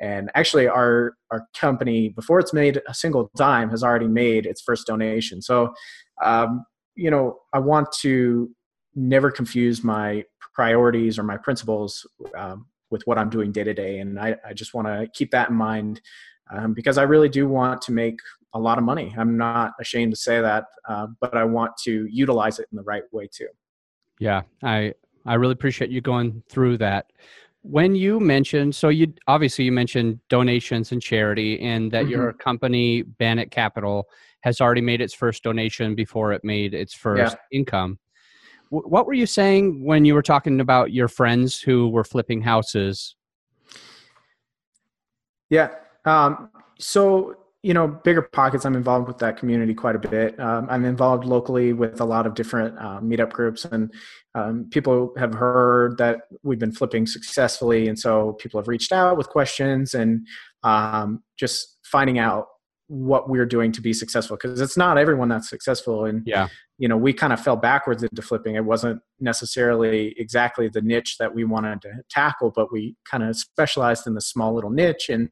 and 0.00 0.30
actually 0.34 0.66
our 0.66 1.14
our 1.30 1.46
company 1.54 2.08
before 2.08 2.40
it's 2.40 2.52
made 2.52 2.80
a 2.88 2.94
single 2.94 3.30
dime 3.36 3.70
has 3.70 3.84
already 3.84 4.08
made 4.08 4.46
its 4.46 4.60
first 4.60 4.86
donation. 4.86 5.40
So, 5.42 5.72
um, 6.24 6.64
you 6.96 7.10
know, 7.10 7.38
I 7.52 7.58
want 7.58 7.92
to 8.00 8.50
never 8.94 9.30
confuse 9.30 9.84
my 9.84 10.24
priorities 10.54 11.18
or 11.18 11.22
my 11.22 11.36
principles 11.36 12.06
um, 12.36 12.66
with 12.90 13.02
what 13.06 13.18
I'm 13.18 13.30
doing 13.30 13.52
day 13.52 13.64
to 13.64 13.74
day, 13.74 13.98
and 13.98 14.18
I, 14.18 14.36
I 14.44 14.52
just 14.52 14.74
want 14.74 14.88
to 14.88 15.08
keep 15.14 15.30
that 15.30 15.50
in 15.50 15.56
mind 15.56 16.00
um, 16.50 16.74
because 16.74 16.98
I 16.98 17.02
really 17.02 17.28
do 17.28 17.46
want 17.46 17.80
to 17.82 17.92
make 17.92 18.18
a 18.54 18.58
lot 18.58 18.78
of 18.78 18.84
money. 18.84 19.14
I'm 19.16 19.36
not 19.36 19.74
ashamed 19.80 20.12
to 20.12 20.16
say 20.18 20.40
that, 20.40 20.64
uh, 20.88 21.06
but 21.20 21.36
I 21.36 21.44
want 21.44 21.76
to 21.84 22.06
utilize 22.10 22.58
it 22.58 22.66
in 22.72 22.76
the 22.76 22.82
right 22.82 23.04
way 23.12 23.28
too. 23.32 23.48
Yeah, 24.18 24.42
I 24.62 24.94
I 25.26 25.34
really 25.34 25.52
appreciate 25.52 25.90
you 25.90 26.00
going 26.00 26.42
through 26.48 26.78
that. 26.78 27.12
When 27.62 27.94
you 27.94 28.20
mentioned, 28.20 28.74
so 28.74 28.88
you 28.88 29.12
obviously 29.26 29.66
you 29.66 29.72
mentioned 29.72 30.18
donations 30.28 30.92
and 30.92 31.02
charity, 31.02 31.60
and 31.60 31.90
that 31.92 32.04
mm-hmm. 32.04 32.12
your 32.12 32.32
company 32.32 33.02
Bannock 33.02 33.50
Capital 33.50 34.08
has 34.40 34.60
already 34.60 34.80
made 34.80 35.00
its 35.02 35.12
first 35.12 35.42
donation 35.42 35.94
before 35.94 36.32
it 36.32 36.42
made 36.42 36.72
its 36.72 36.94
first 36.94 37.36
yeah. 37.36 37.58
income. 37.58 37.98
W- 38.70 38.88
what 38.88 39.06
were 39.06 39.12
you 39.12 39.26
saying 39.26 39.84
when 39.84 40.06
you 40.06 40.14
were 40.14 40.22
talking 40.22 40.60
about 40.60 40.92
your 40.92 41.08
friends 41.08 41.60
who 41.60 41.88
were 41.90 42.04
flipping 42.04 42.40
houses? 42.40 43.16
Yeah. 45.50 45.70
Um, 46.06 46.50
so 46.78 47.36
you 47.62 47.74
know, 47.74 47.88
bigger 47.88 48.22
pockets. 48.22 48.64
I'm 48.64 48.74
involved 48.74 49.06
with 49.06 49.18
that 49.18 49.36
community 49.36 49.74
quite 49.74 49.94
a 49.94 49.98
bit. 49.98 50.38
Um, 50.40 50.66
I'm 50.70 50.84
involved 50.84 51.24
locally 51.24 51.72
with 51.72 52.00
a 52.00 52.04
lot 52.04 52.26
of 52.26 52.34
different 52.34 52.78
uh, 52.78 53.00
meetup 53.00 53.32
groups, 53.32 53.64
and 53.66 53.92
um, 54.34 54.68
people 54.70 55.12
have 55.18 55.34
heard 55.34 55.98
that 55.98 56.22
we've 56.42 56.58
been 56.58 56.72
flipping 56.72 57.06
successfully, 57.06 57.88
and 57.88 57.98
so 57.98 58.32
people 58.34 58.58
have 58.60 58.68
reached 58.68 58.92
out 58.92 59.18
with 59.18 59.28
questions 59.28 59.94
and 59.94 60.26
um, 60.62 61.22
just 61.38 61.78
finding 61.84 62.18
out 62.18 62.46
what 62.90 63.28
we're 63.28 63.46
doing 63.46 63.70
to 63.70 63.80
be 63.80 63.92
successful 63.92 64.36
because 64.36 64.60
it's 64.60 64.76
not 64.76 64.98
everyone 64.98 65.28
that's 65.28 65.48
successful 65.48 66.06
and 66.06 66.24
yeah 66.26 66.48
you 66.76 66.88
know 66.88 66.96
we 66.96 67.12
kind 67.12 67.32
of 67.32 67.38
fell 67.38 67.54
backwards 67.54 68.02
into 68.02 68.20
flipping 68.20 68.56
it 68.56 68.64
wasn't 68.64 69.00
necessarily 69.20 70.12
exactly 70.18 70.68
the 70.68 70.80
niche 70.80 71.14
that 71.20 71.32
we 71.32 71.44
wanted 71.44 71.80
to 71.80 71.88
tackle 72.10 72.50
but 72.50 72.72
we 72.72 72.96
kind 73.08 73.22
of 73.22 73.36
specialized 73.36 74.08
in 74.08 74.14
the 74.14 74.20
small 74.20 74.52
little 74.52 74.70
niche 74.70 75.08
and 75.08 75.28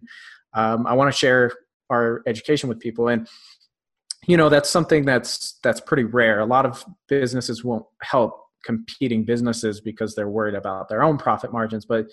um, 0.54 0.86
i 0.86 0.94
want 0.94 1.12
to 1.12 1.18
share 1.18 1.50
our 1.90 2.22
education 2.26 2.68
with 2.68 2.80
people. 2.80 3.08
And 3.08 3.28
you 4.26 4.36
know 4.36 4.48
that's 4.48 4.68
something 4.68 5.04
that's 5.04 5.58
that's 5.62 5.80
pretty 5.80 6.04
rare. 6.04 6.40
A 6.40 6.46
lot 6.46 6.66
of 6.66 6.84
businesses 7.08 7.64
won't 7.64 7.86
help 8.02 8.40
competing 8.64 9.24
businesses 9.24 9.80
because 9.80 10.14
they're 10.14 10.28
worried 10.28 10.54
about 10.54 10.88
their 10.88 11.02
own 11.02 11.16
profit 11.16 11.52
margins. 11.52 11.86
But 11.86 12.06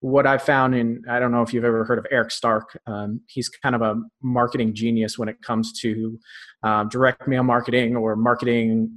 what 0.00 0.26
i 0.26 0.38
found 0.38 0.74
in 0.76 1.02
i 1.10 1.18
don't 1.18 1.32
know 1.32 1.42
if 1.42 1.52
you've 1.52 1.64
ever 1.64 1.84
heard 1.84 1.98
of 1.98 2.06
eric 2.10 2.30
stark. 2.30 2.78
Um, 2.86 3.20
he's 3.26 3.48
kind 3.48 3.74
of 3.74 3.82
a 3.82 4.00
marketing 4.22 4.74
genius 4.74 5.18
when 5.18 5.28
it 5.28 5.42
comes 5.42 5.72
to 5.80 6.18
um, 6.62 6.88
direct 6.88 7.26
mail 7.26 7.42
marketing 7.42 7.96
or 7.96 8.14
marketing 8.14 8.90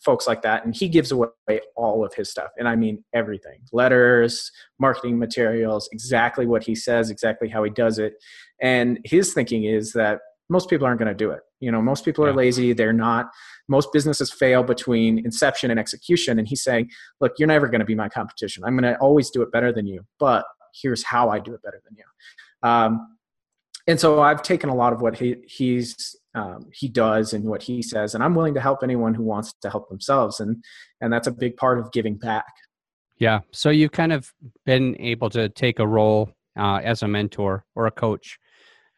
folks 0.00 0.26
like 0.26 0.42
that 0.42 0.64
and 0.64 0.76
he 0.76 0.88
gives 0.88 1.10
away 1.10 1.26
all 1.74 2.04
of 2.04 2.14
his 2.14 2.30
stuff 2.30 2.50
and 2.56 2.68
i 2.68 2.76
mean 2.76 3.02
everything. 3.14 3.58
Letters 3.72 4.50
marketing 4.78 5.18
materials 5.18 5.88
exactly 5.92 6.46
what 6.46 6.62
he 6.62 6.74
says 6.74 7.10
exactly 7.10 7.48
how 7.48 7.64
he 7.64 7.70
does 7.70 7.98
it. 7.98 8.14
And 8.60 8.98
his 9.04 9.34
thinking 9.34 9.64
is 9.64 9.92
that 9.92 10.20
most 10.48 10.70
people 10.70 10.86
aren't 10.86 11.00
going 11.00 11.08
to 11.08 11.14
do 11.14 11.30
it. 11.32 11.40
You 11.60 11.72
know 11.72 11.82
most 11.82 12.04
people 12.04 12.24
are 12.24 12.32
lazy 12.32 12.72
they're 12.72 12.92
not. 12.92 13.26
Most 13.68 13.92
businesses 13.92 14.30
fail 14.30 14.62
between 14.62 15.18
inception 15.24 15.70
and 15.70 15.80
execution 15.80 16.38
and 16.38 16.46
he's 16.46 16.62
saying 16.62 16.90
look 17.20 17.32
you're 17.38 17.48
never 17.48 17.66
going 17.68 17.80
to 17.80 17.86
be 17.86 17.96
my 17.96 18.08
competition. 18.08 18.62
I'm 18.64 18.76
going 18.76 18.92
to 18.94 18.98
always 19.00 19.30
do 19.30 19.42
it 19.42 19.50
better 19.50 19.72
than 19.72 19.86
you 19.86 20.04
but 20.18 20.44
here's 20.80 21.02
how 21.02 21.30
i 21.30 21.38
do 21.38 21.54
it 21.54 21.62
better 21.62 21.80
than 21.84 21.96
you. 21.96 22.68
Um, 22.68 23.16
and 23.88 23.98
so 23.98 24.20
i've 24.20 24.42
taken 24.42 24.68
a 24.68 24.74
lot 24.74 24.92
of 24.92 25.00
what 25.00 25.16
he, 25.16 25.36
he's 25.46 26.16
um, 26.36 26.66
he 26.72 26.86
does 26.86 27.32
and 27.32 27.44
what 27.44 27.62
he 27.62 27.82
says 27.82 28.14
and 28.14 28.22
i'm 28.22 28.34
willing 28.34 28.54
to 28.54 28.60
help 28.60 28.80
anyone 28.82 29.14
who 29.14 29.22
wants 29.22 29.54
to 29.62 29.70
help 29.70 29.88
themselves 29.88 30.38
and 30.38 30.62
and 31.00 31.12
that's 31.12 31.26
a 31.26 31.32
big 31.32 31.56
part 31.56 31.78
of 31.78 31.90
giving 31.92 32.16
back. 32.16 32.52
Yeah 33.18 33.40
so 33.50 33.70
you've 33.70 33.92
kind 33.92 34.12
of 34.12 34.32
been 34.64 34.94
able 35.00 35.30
to 35.30 35.48
take 35.48 35.78
a 35.78 35.86
role 35.86 36.30
uh, 36.56 36.80
as 36.84 37.02
a 37.02 37.08
mentor 37.08 37.64
or 37.74 37.86
a 37.86 37.90
coach 37.90 38.38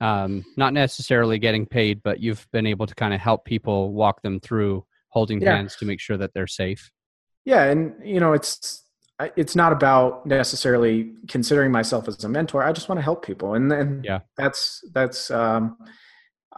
um, 0.01 0.45
not 0.57 0.73
necessarily 0.73 1.39
getting 1.39 1.65
paid 1.65 2.03
but 2.03 2.21
you've 2.21 2.47
been 2.53 2.67
able 2.67 2.87
to 2.87 2.95
kind 2.95 3.15
of 3.15 3.21
help 3.21 3.45
people 3.45 3.93
walk 3.93 4.21
them 4.23 4.41
through 4.41 4.85
holding 5.09 5.41
yeah. 5.41 5.57
hands 5.57 5.77
to 5.77 5.87
make 5.87 6.01
sure 6.01 6.17
that 6.17 6.35
they're 6.35 6.47
safe. 6.47 6.91
Yeah 7.45 7.65
and 7.65 7.95
you 8.05 8.21
know 8.21 8.33
it's 8.33 8.85
it's 9.37 9.57
not 9.57 9.73
about 9.73 10.27
necessarily 10.27 11.13
considering 11.29 11.73
myself 11.73 12.07
as 12.07 12.23
a 12.23 12.29
mentor 12.29 12.63
i 12.63 12.71
just 12.71 12.89
want 12.89 12.99
to 12.99 13.03
help 13.03 13.25
people 13.25 13.55
and 13.55 13.71
then 13.71 14.01
yeah. 14.05 14.21
that's 14.37 14.81
that's 14.93 15.31
um 15.31 15.77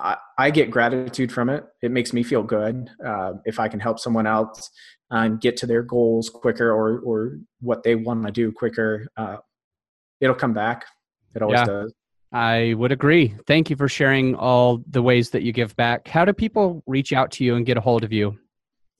I, 0.01 0.17
I 0.39 0.51
get 0.51 0.71
gratitude 0.71 1.31
from 1.31 1.49
it. 1.51 1.65
It 1.83 1.91
makes 1.91 2.13
me 2.13 2.23
feel 2.23 2.43
good 2.43 2.91
uh, 3.05 3.35
if 3.45 3.61
I 3.61 3.69
can 3.69 3.81
help 3.81 3.99
someone 3.99 4.27
else 4.27 4.71
and 5.11 5.35
uh, 5.35 5.37
get 5.37 5.57
to 5.59 5.67
their 5.67 5.83
goals 5.83 6.31
quicker 6.31 6.71
or 6.71 7.01
or 7.01 7.39
what 7.61 7.83
they 7.83 7.95
want 7.95 8.25
to 8.27 8.33
do 8.33 8.53
quicker. 8.53 9.07
Uh, 9.17 9.37
it'll 10.21 10.35
come 10.35 10.55
back. 10.55 10.87
It 11.35 11.43
always 11.43 11.61
yeah, 11.61 11.65
does. 11.67 11.95
I 12.33 12.75
would 12.77 12.93
agree. 12.93 13.35
Thank 13.47 13.71
you 13.71 13.77
for 13.77 13.89
sharing 13.89 14.35
all 14.37 14.83
the 14.89 15.03
ways 15.03 15.31
that 15.31 15.43
you 15.43 15.53
give 15.53 15.75
back. 15.77 16.07
How 16.07 16.25
do 16.25 16.33
people 16.33 16.83
reach 16.87 17.13
out 17.13 17.33
to 17.33 17.45
you 17.45 17.57
and 17.57 17.67
get 17.67 17.77
a 17.77 17.81
hold 17.81 18.05
of 18.05 18.13
you? 18.13 18.39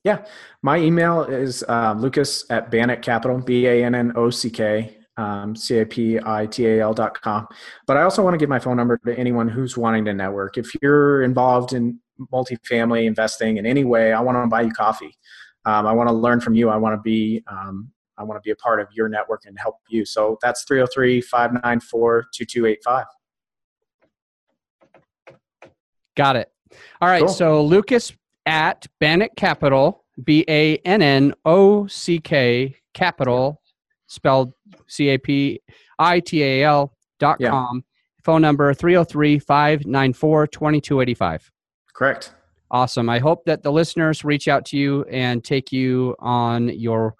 Yeah, 0.03 0.25
my 0.61 0.77
email 0.77 1.23
is 1.23 1.63
uh, 1.67 1.93
lucas 1.97 2.45
at 2.49 2.71
Bannock 2.71 3.01
Capital, 3.01 3.39
B 3.39 3.67
A 3.67 3.85
N 3.85 3.95
N 3.95 4.13
O 4.15 4.29
C 4.29 4.49
K 4.49 4.97
um, 5.21 5.55
C-A-P-I-T-A-L.com. 5.55 7.47
But 7.85 7.97
I 7.97 8.01
also 8.01 8.23
want 8.23 8.33
to 8.33 8.37
give 8.37 8.49
my 8.49 8.59
phone 8.59 8.77
number 8.77 8.97
to 9.05 9.17
anyone 9.17 9.47
who's 9.47 9.77
wanting 9.77 10.05
to 10.05 10.13
network. 10.13 10.57
If 10.57 10.71
you're 10.81 11.21
involved 11.21 11.73
in 11.73 11.99
multifamily 12.33 13.05
investing 13.05 13.57
in 13.57 13.65
any 13.67 13.83
way, 13.83 14.13
I 14.13 14.19
want 14.19 14.43
to 14.43 14.47
buy 14.47 14.61
you 14.61 14.71
coffee. 14.71 15.15
Um, 15.65 15.85
I 15.85 15.93
want 15.93 16.09
to 16.09 16.13
learn 16.13 16.41
from 16.41 16.55
you. 16.55 16.69
I 16.69 16.77
want 16.77 16.95
to 16.95 17.01
be 17.01 17.43
um, 17.47 17.91
I 18.17 18.23
want 18.23 18.41
to 18.41 18.47
be 18.47 18.51
a 18.51 18.55
part 18.55 18.79
of 18.79 18.87
your 18.93 19.07
network 19.09 19.43
and 19.45 19.57
help 19.59 19.75
you. 19.89 20.05
So 20.05 20.39
that's 20.41 20.63
303 20.63 21.21
594 21.21 22.25
2285. 22.35 23.05
Got 26.15 26.35
it. 26.35 26.51
All 26.99 27.09
right. 27.09 27.19
Cool. 27.19 27.29
So 27.29 27.63
Lucas 27.63 28.11
at 28.47 28.87
Bannock 28.99 29.35
Capital, 29.37 30.03
B 30.23 30.43
A 30.49 30.77
N 30.77 31.03
N 31.03 31.33
O 31.45 31.85
C 31.87 32.19
K 32.19 32.75
Capital, 32.93 33.60
spelled 34.11 34.53
C 34.87 35.09
A 35.09 35.17
P 35.17 35.61
I 35.97 36.19
T 36.19 36.43
A 36.43 36.63
L 36.63 36.93
dot 37.19 37.39
com. 37.39 37.83
Phone 38.23 38.41
number 38.41 38.73
303 38.73 39.39
594 39.39 40.47
2285. 40.47 41.51
Correct. 41.93 42.33
Awesome. 42.69 43.09
I 43.09 43.19
hope 43.19 43.45
that 43.45 43.63
the 43.63 43.71
listeners 43.71 44.23
reach 44.23 44.47
out 44.47 44.65
to 44.65 44.77
you 44.77 45.03
and 45.05 45.43
take 45.43 45.71
you 45.71 46.15
on 46.19 46.69
your 46.69 47.15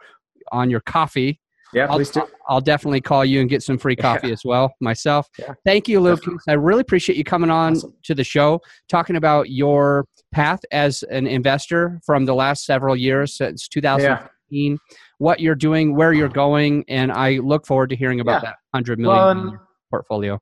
on 0.51 0.69
your 0.69 0.81
coffee. 0.81 1.39
Yeah, 1.73 1.87
I'll, 1.89 1.95
please 1.95 2.11
do. 2.11 2.27
I'll 2.49 2.61
definitely 2.61 3.01
call 3.01 3.23
you 3.23 3.39
and 3.39 3.49
get 3.49 3.63
some 3.63 3.77
free 3.77 3.95
coffee 4.07 4.27
yeah. 4.27 4.33
as 4.33 4.43
well 4.43 4.73
myself. 4.81 5.29
Yeah. 5.39 5.53
Thank 5.65 5.87
you, 5.87 5.99
Lucas. 5.99 6.25
Definitely. 6.25 6.43
I 6.49 6.53
really 6.53 6.81
appreciate 6.81 7.17
you 7.17 7.23
coming 7.23 7.49
on 7.49 7.73
awesome. 7.77 7.93
to 8.03 8.15
the 8.15 8.23
show, 8.23 8.61
talking 8.89 9.15
about 9.15 9.49
your 9.49 10.05
path 10.31 10.61
as 10.71 11.03
an 11.03 11.27
investor 11.27 11.99
from 12.05 12.25
the 12.25 12.35
last 12.35 12.65
several 12.65 12.95
years 12.95 13.35
since 13.35 13.67
2015, 13.69 14.71
yeah. 14.71 14.77
What 15.21 15.39
you're 15.39 15.53
doing, 15.53 15.95
where 15.95 16.13
you're 16.13 16.29
going, 16.45 16.83
and 16.87 17.11
I 17.11 17.37
look 17.37 17.67
forward 17.67 17.91
to 17.91 17.95
hearing 17.95 18.19
about 18.19 18.41
that 18.41 18.55
hundred 18.73 18.99
million 18.99 19.51
well, 19.51 19.67
portfolio. 19.91 20.39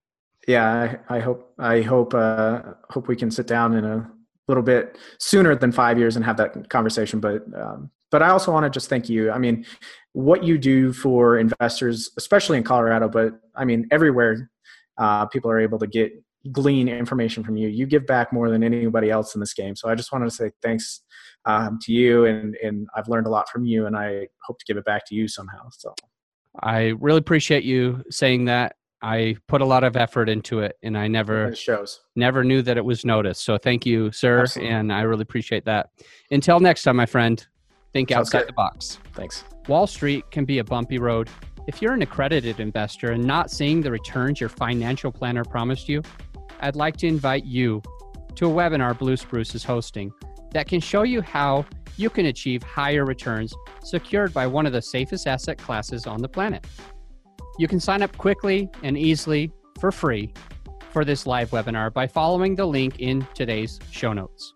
Yeah, 0.48 0.98
I, 1.10 1.18
I, 1.18 1.20
hope 1.20 1.54
I 1.60 1.82
hope 1.82 2.14
uh, 2.14 2.62
hope 2.90 3.10
we 3.10 3.18
can 3.18 3.30
sit 3.30 3.46
down 3.46 3.76
in 3.76 3.84
a 3.84 4.10
little 4.48 4.64
bit 4.64 4.98
sooner 5.20 5.54
than 5.54 5.74
five 5.74 6.00
years 6.00 6.16
and 6.16 6.24
have 6.24 6.38
that 6.38 6.70
conversation. 6.70 7.20
But 7.20 7.44
um, 7.54 7.92
but 8.10 8.24
I 8.24 8.30
also 8.30 8.54
want 8.54 8.64
to 8.64 8.70
just 8.70 8.90
thank 8.90 9.10
you. 9.10 9.32
I 9.32 9.38
mean, 9.38 9.66
what 10.14 10.44
you 10.46 10.58
do 10.58 10.94
for 10.94 11.38
investors, 11.38 12.10
especially 12.18 12.58
in 12.58 12.64
Colorado, 12.64 13.10
but 13.10 13.34
I 13.56 13.66
mean 13.66 13.86
everywhere, 13.92 14.50
uh, 14.98 15.26
people 15.26 15.52
are 15.52 15.60
able 15.60 15.80
to 15.80 15.88
get 15.88 16.14
glean 16.52 16.88
information 16.88 17.44
from 17.44 17.58
you. 17.58 17.68
You 17.68 17.86
give 17.86 18.06
back 18.06 18.32
more 18.32 18.50
than 18.50 18.64
anybody 18.64 19.10
else 19.10 19.36
in 19.36 19.42
this 19.42 19.54
game. 19.54 19.76
So 19.76 19.90
I 19.90 19.96
just 19.96 20.12
wanted 20.12 20.26
to 20.26 20.32
say 20.32 20.52
thanks 20.62 21.02
um, 21.46 21.80
to 21.84 21.92
you, 21.92 22.26
and 22.26 22.56
and 22.64 22.88
I've 22.96 23.08
learned 23.08 23.28
a 23.28 23.30
lot 23.30 23.50
from 23.50 23.66
you, 23.66 23.86
and 23.86 23.96
I 23.96 24.28
hope 24.44 24.60
to 24.60 24.66
give 24.66 24.78
it 24.78 24.86
back 24.86 25.06
to 25.08 25.16
you 25.16 25.28
somehow. 25.28 25.70
So 25.72 25.94
I 26.62 26.94
really 27.00 27.20
appreciate 27.20 27.64
you 27.64 28.04
saying 28.10 28.46
that. 28.46 28.76
I 29.02 29.38
put 29.48 29.62
a 29.62 29.66
lot 29.66 29.86
of 29.86 29.96
effort 29.96 30.28
into 30.28 30.60
it, 30.60 30.76
and 30.84 30.98
I 30.98 31.08
never 31.08 31.56
shows 31.56 32.02
never 32.16 32.44
knew 32.44 32.62
that 32.64 32.78
it 32.78 32.84
was 32.84 33.06
noticed. 33.06 33.44
So 33.44 33.58
thank 33.58 33.86
you, 33.86 34.12
sir, 34.12 34.42
Absolutely. 34.42 34.74
and 34.74 34.92
I 34.92 35.02
really 35.02 35.22
appreciate 35.22 35.66
that. 35.66 35.90
Until 36.32 36.60
next 36.60 36.84
time, 36.84 36.96
my 36.96 37.06
friend. 37.06 37.46
Think 37.92 38.10
Sounds 38.10 38.28
outside 38.28 38.40
good. 38.42 38.50
the 38.50 38.54
box. 38.54 39.00
Thanks. 39.14 39.44
Wall 39.68 39.88
Street 39.88 40.30
can 40.30 40.46
be 40.46 40.60
a 40.60 40.64
bumpy 40.64 41.00
road. 41.00 41.28
If 41.68 41.82
you're 41.82 41.94
an 41.94 42.02
accredited 42.02 42.60
investor 42.60 43.12
and 43.12 43.24
not 43.24 43.52
seeing 43.52 43.82
the 43.82 43.92
returns 43.92 44.40
your 44.40 44.50
financial 44.50 45.12
planner 45.12 45.44
promised 45.44 45.90
you, 45.90 46.04
I'd 46.60 46.76
like 46.76 46.98
to 46.98 47.08
invite 47.08 47.46
you 47.46 47.82
to 48.36 48.48
a 48.48 48.50
webinar 48.50 48.98
Blue 48.98 49.18
Spruce 49.18 49.56
is 49.56 49.64
hosting 49.64 50.12
that 50.52 50.68
can 50.68 50.80
show 50.80 51.04
you 51.04 51.22
how 51.22 51.66
you 51.98 52.10
can 52.10 52.28
achieve 52.28 52.64
higher 52.64 53.06
returns 53.06 53.54
secured 53.84 54.34
by 54.34 54.48
one 54.48 54.66
of 54.66 54.74
the 54.74 54.82
safest 54.82 55.28
asset 55.28 55.58
classes 55.58 56.08
on 56.08 56.22
the 56.22 56.30
planet. 56.30 56.66
You 57.58 57.68
can 57.68 57.80
sign 57.80 58.02
up 58.02 58.18
quickly 58.18 58.70
and 58.84 58.98
easily 58.98 59.52
for 59.80 59.92
free 59.92 60.34
for 60.92 61.06
this 61.06 61.28
live 61.28 61.52
webinar 61.52 61.94
by 61.94 62.08
following 62.08 62.56
the 62.56 62.66
link 62.66 63.00
in 63.00 63.28
today's 63.34 63.80
show 63.92 64.14
notes. 64.14 64.54